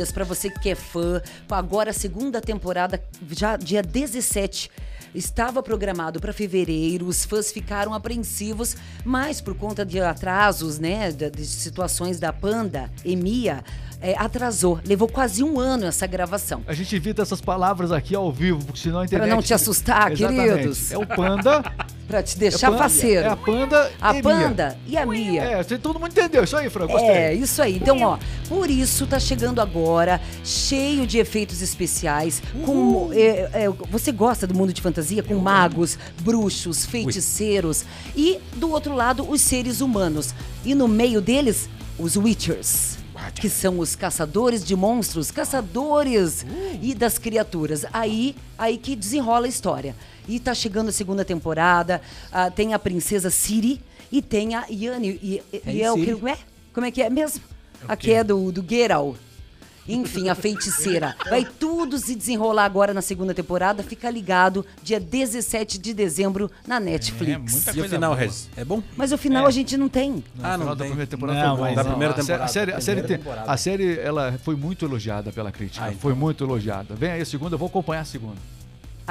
fantasias 0.00 0.12
pra 0.12 0.24
você 0.24 0.50
que 0.50 0.70
é 0.70 0.74
fã. 0.74 1.20
Agora, 1.50 1.90
a 1.90 1.92
segunda 1.94 2.40
temporada, 2.40 3.02
já 3.30 3.56
dia 3.56 3.82
17. 3.82 4.70
Estava 5.14 5.62
programado 5.62 6.20
para 6.20 6.32
fevereiro, 6.32 7.06
os 7.06 7.24
fãs 7.24 7.50
ficaram 7.50 7.92
apreensivos, 7.92 8.76
mas 9.04 9.40
por 9.40 9.56
conta 9.56 9.84
de 9.84 10.00
atrasos, 10.00 10.78
né, 10.78 11.10
de 11.10 11.44
situações 11.44 12.20
da 12.20 12.32
Panda, 12.32 12.88
Emia, 13.04 13.64
é, 14.00 14.14
atrasou. 14.16 14.80
Levou 14.84 15.08
quase 15.08 15.42
um 15.42 15.58
ano 15.58 15.86
essa 15.86 16.06
gravação. 16.06 16.62
A 16.66 16.74
gente 16.74 16.94
evita 16.94 17.22
essas 17.22 17.40
palavras 17.40 17.92
aqui 17.92 18.14
ao 18.14 18.32
vivo, 18.32 18.64
porque 18.64 18.80
senão 18.80 19.00
a 19.00 19.04
internet... 19.04 19.30
não 19.30 19.42
te 19.42 19.54
assustar, 19.54 20.12
Exatamente. 20.12 20.52
queridos. 20.52 20.92
É 20.92 20.98
o 20.98 21.06
Panda... 21.06 21.62
Pra 22.10 22.24
te 22.24 22.34
é 22.34 22.40
deixar 22.40 22.72
Pan- 22.72 22.78
faceiro. 22.78 23.24
É 23.24 23.28
a 23.28 23.36
Panda 23.36 23.88
A 24.00 24.10
e 24.10 24.14
Mia. 24.14 24.22
Panda 24.22 24.78
e 24.84 24.96
a 24.98 25.06
Mia. 25.06 25.42
É, 25.42 25.62
todo 25.62 26.00
mundo 26.00 26.10
entendeu. 26.10 26.42
Isso 26.42 26.56
aí, 26.56 26.68
Fran, 26.68 26.88
gostei. 26.88 27.08
É, 27.08 27.34
isso 27.34 27.62
aí. 27.62 27.76
Então, 27.76 28.02
ó, 28.02 28.18
por 28.48 28.68
isso 28.68 29.06
tá 29.06 29.20
chegando 29.20 29.60
agora, 29.60 30.20
cheio 30.42 31.06
de 31.06 31.18
efeitos 31.18 31.62
especiais. 31.62 32.42
Com, 32.66 33.12
é, 33.12 33.48
é, 33.52 33.68
você 33.88 34.10
gosta 34.10 34.44
do 34.44 34.56
mundo 34.56 34.72
de 34.72 34.82
fantasia? 34.82 35.22
Com 35.22 35.36
magos, 35.36 35.96
bruxos, 36.22 36.84
feiticeiros. 36.84 37.84
E, 38.16 38.40
do 38.56 38.72
outro 38.72 38.92
lado, 38.92 39.30
os 39.30 39.40
seres 39.40 39.80
humanos. 39.80 40.34
E 40.64 40.74
no 40.74 40.88
meio 40.88 41.20
deles, 41.20 41.70
os 41.96 42.16
Witchers. 42.16 42.99
Que 43.34 43.48
são 43.48 43.78
os 43.78 43.94
caçadores 43.96 44.64
de 44.64 44.74
monstros, 44.76 45.30
caçadores 45.30 46.44
e 46.82 46.94
das 46.94 47.18
criaturas. 47.18 47.84
Aí, 47.92 48.34
aí 48.58 48.76
que 48.78 48.94
desenrola 48.96 49.46
a 49.46 49.48
história. 49.48 49.94
E 50.28 50.38
tá 50.38 50.54
chegando 50.54 50.88
a 50.88 50.92
segunda 50.92 51.24
temporada, 51.24 52.00
ah, 52.32 52.50
tem 52.50 52.72
a 52.74 52.78
princesa 52.78 53.30
Siri 53.30 53.80
e 54.12 54.20
tem 54.22 54.54
a 54.54 54.64
Yanni. 54.70 55.18
E, 55.22 55.42
e- 55.52 55.62
e 55.66 55.82
é 55.82 55.90
o 55.90 55.94
que 55.96 56.28
é? 56.28 56.38
Como 56.72 56.86
é 56.86 56.90
que 56.90 57.02
é 57.02 57.10
mesmo? 57.10 57.42
A 57.88 57.96
que 57.96 58.12
é 58.12 58.22
do, 58.22 58.52
do 58.52 58.64
Geralt. 58.68 59.16
Enfim, 59.94 60.28
a 60.28 60.34
feiticeira. 60.34 61.16
Vai 61.28 61.44
tudo 61.44 61.98
se 61.98 62.14
desenrolar 62.14 62.64
agora 62.64 62.94
na 62.94 63.02
segunda 63.02 63.34
temporada. 63.34 63.82
Fica 63.82 64.08
ligado, 64.10 64.64
dia 64.82 65.00
17 65.00 65.78
de 65.78 65.92
dezembro 65.92 66.50
na 66.66 66.78
Netflix. 66.78 67.32
É, 67.32 67.38
muita 67.38 67.76
E 67.76 67.80
o 67.80 67.88
final, 67.88 68.10
boa. 68.12 68.20
Regis? 68.20 68.48
É 68.56 68.64
bom? 68.64 68.82
Mas 68.96 69.12
o 69.12 69.18
final 69.18 69.46
a 69.46 69.50
gente 69.50 69.76
não 69.76 69.88
tem. 69.88 70.22
Ah, 70.42 70.50
O 70.50 70.52
final 70.52 70.58
não 70.58 70.76
da 70.76 70.84
primeira 70.84 71.06
temporada 71.06 71.42
Não, 71.42 71.56
foi 71.56 71.68
bom. 71.70 71.74
Da 71.74 71.84
primeira 71.84 72.14
temporada. 72.14 72.44
A 72.44 72.48
série, 72.48 72.72
a 72.72 72.80
série, 72.80 73.02
tem- 73.02 73.20
a 73.46 73.56
série 73.56 73.98
ela 73.98 74.38
foi 74.44 74.54
muito 74.56 74.84
elogiada 74.84 75.32
pela 75.32 75.50
crítica. 75.50 75.84
Ah, 75.84 75.88
então. 75.88 76.00
Foi 76.00 76.14
muito 76.14 76.44
elogiada. 76.44 76.94
Vem 76.94 77.10
aí 77.10 77.20
a 77.20 77.26
segunda, 77.26 77.54
eu 77.54 77.58
vou 77.58 77.68
acompanhar 77.68 78.02
a 78.02 78.04
segunda. 78.04 78.36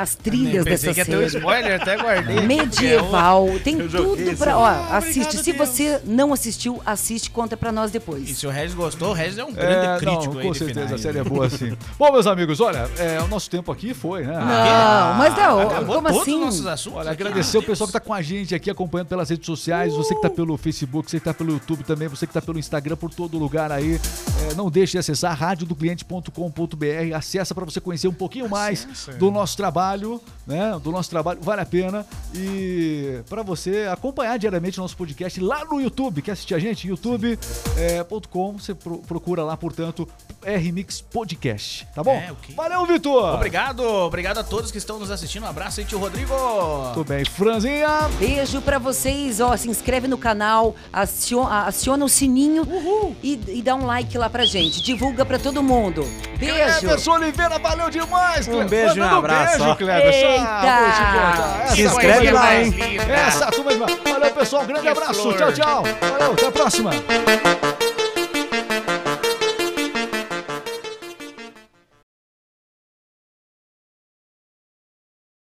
As 0.01 0.15
trilhas 0.15 0.63
dessa 0.63 0.93
que 0.93 0.99
ia 0.99 1.05
ter 1.05 1.15
um 1.17 1.29
série. 1.29 1.38
spoiler, 1.38 1.81
até 1.81 1.97
guardei. 1.97 2.39
Medieval, 2.41 3.47
tem 3.63 3.77
tudo 3.77 4.35
pra. 4.38 4.51
jogo. 4.51 4.63
Ó, 4.63 4.65
Ah, 4.65 4.97
assiste. 4.97 5.38
Se 5.43 5.51
Deus. 5.51 5.69
você 5.69 5.99
não 6.05 6.31
assistiu, 6.31 6.81
assiste, 6.85 7.29
conta 7.29 7.57
pra 7.57 7.71
nós 7.71 7.89
E 7.89 7.93
depois. 7.93 8.38
se 8.38 8.47
o 8.47 8.49
Regis 8.49 8.73
gostou, 8.75 9.09
o 9.09 9.13
Regis 9.13 9.38
é 9.38 9.43
um 9.43 9.51
grande 9.51 9.85
É, 9.88 9.97
crítico 9.97 10.33
não, 10.35 10.39
aí 10.41 10.47
com 10.47 10.53
certeza 10.53 10.79
finais, 10.85 10.93
a 10.93 10.97
série 10.97 11.15
né? 11.15 11.21
é 11.21 11.23
boa 11.23 11.45
assim. 11.47 11.77
Bom, 11.99 12.12
meus 12.13 12.27
amigos, 12.27 12.62
olha, 12.62 12.89
é, 12.97 13.19
o 13.21 13.27
nosso 13.27 13.49
tempo 13.49 13.71
aqui 13.71 13.93
foi, 13.93 14.23
né? 14.25 14.33
Não, 14.33 15.17
mas 15.17 15.35
não, 15.35 15.59
Acabou 15.62 15.95
como 15.95 16.07
todos 16.07 16.21
assim? 16.21 16.35
os 16.35 16.45
nossos 16.45 16.67
assuntos. 16.67 16.99
Olha, 16.99 17.12
agradecer 17.12 17.57
meu 17.57 17.62
o 17.62 17.65
pessoal 17.65 17.88
que 17.88 17.91
Deus. 17.93 18.01
tá 18.03 18.07
com 18.07 18.13
a 18.13 18.21
gente 18.21 18.55
aqui 18.55 18.69
acompanhando 18.69 19.07
pelas 19.07 19.29
redes 19.29 19.45
sociais, 19.45 19.93
você 19.93 20.15
que 20.15 20.21
tá 20.21 20.29
pelo 20.29 20.55
Facebook, 20.57 21.09
você 21.12 21.19
que 21.19 21.25
tá 21.25 21.33
pelo 21.33 21.51
YouTube 21.51 21.83
também, 21.83 22.07
você 22.07 22.25
que 22.25 22.33
tá 22.33 22.41
pelo 22.41 22.57
Instagram, 22.57 22.95
por 22.95 23.09
todo 23.13 23.38
lugar 23.38 23.69
aí. 23.71 23.99
É, 24.51 24.53
não 24.55 24.69
deixe 24.69 24.91
de 24.93 24.97
acessar 24.97 25.35
radiodocliente.com.br, 25.38 27.15
acessa 27.15 27.53
para 27.55 27.65
você 27.65 27.79
conhecer 27.81 28.07
um 28.07 28.13
pouquinho 28.13 28.49
mais 28.49 28.85
Acessa. 28.89 29.13
do 29.17 29.29
nosso 29.31 29.55
trabalho, 29.57 30.21
né? 30.47 30.79
Do 30.83 30.91
nosso 30.91 31.09
trabalho, 31.09 31.39
vale 31.41 31.62
a 31.62 31.65
pena. 31.65 32.05
E 32.33 33.21
para 33.29 33.43
você 33.43 33.88
acompanhar 33.91 34.38
diariamente 34.38 34.79
o 34.79 34.81
nosso 34.81 34.95
podcast 34.97 35.39
lá 35.39 35.63
no 35.65 35.79
YouTube, 35.81 36.21
quer 36.21 36.31
assistir 36.31 36.55
a 36.55 36.59
gente? 36.59 36.88
youtube.com, 36.88 38.53
você 38.53 38.73
pro- 38.73 38.99
procura 38.99 39.43
lá, 39.43 39.55
portanto, 39.57 40.07
RMix 40.43 41.01
Podcast, 41.01 41.88
tá 41.93 42.03
bom? 42.03 42.12
É, 42.15 42.31
ok. 42.31 42.55
Valeu, 42.55 42.85
Vitor! 42.85 43.35
Obrigado, 43.35 43.81
obrigado 43.83 44.38
a 44.39 44.43
todos 44.43 44.71
que 44.71 44.77
estão 44.77 44.99
nos 44.99 45.12
assistindo. 45.12 45.43
Um 45.43 45.47
abraço 45.47 45.79
aí, 45.79 45.85
tio 45.85 45.99
Rodrigo. 45.99 46.33
Tudo 46.93 47.07
bem, 47.07 47.25
Franzinha? 47.25 48.07
Beijo 48.17 48.62
pra 48.62 48.77
vocês, 48.77 49.39
ó, 49.39 49.55
se 49.57 49.69
inscreve 49.69 50.07
no 50.07 50.17
canal, 50.17 50.75
aciona, 50.93 51.65
aciona 51.65 52.05
o 52.05 52.09
sininho 52.09 52.65
e, 53.21 53.39
e 53.47 53.62
dá 53.62 53.75
um 53.75 53.85
like 53.85 54.17
lá 54.17 54.29
pra 54.29 54.38
gente. 54.45 54.82
Divulga 54.82 55.25
pra 55.25 55.38
todo 55.39 55.62
mundo. 55.63 56.08
Beijo. 56.38 56.56
Cleverson 56.80 57.12
Oliveira, 57.13 57.60
valeu 57.60 57.89
demais, 57.89 58.47
Um 58.47 58.65
beijo 58.65 58.97
e 58.97 59.02
um 59.02 59.17
abraço, 59.17 59.58
Beijo. 59.60 59.75
Cleverson. 59.75 60.28
Eita. 60.28 60.45
Contar. 60.45 61.62
Essa 61.63 61.75
Se 61.75 61.84
coisa 61.84 61.89
inscreve 61.95 62.32
lá, 62.32 62.56
hein? 62.56 62.73
Essa 63.28 63.45
turma 63.52 63.73
demais. 63.73 63.97
Valeu, 64.04 64.32
pessoal. 64.32 64.63
Um 64.63 64.67
grande 64.67 64.82
Que 64.82 64.88
abraço. 64.88 65.13
flor. 65.21 65.38
Tchau, 65.38 65.54
tchau. 65.54 65.84
Valeu, 66.12 66.34
até 66.34 66.47
a 66.47 66.52
próxima. 66.52 66.91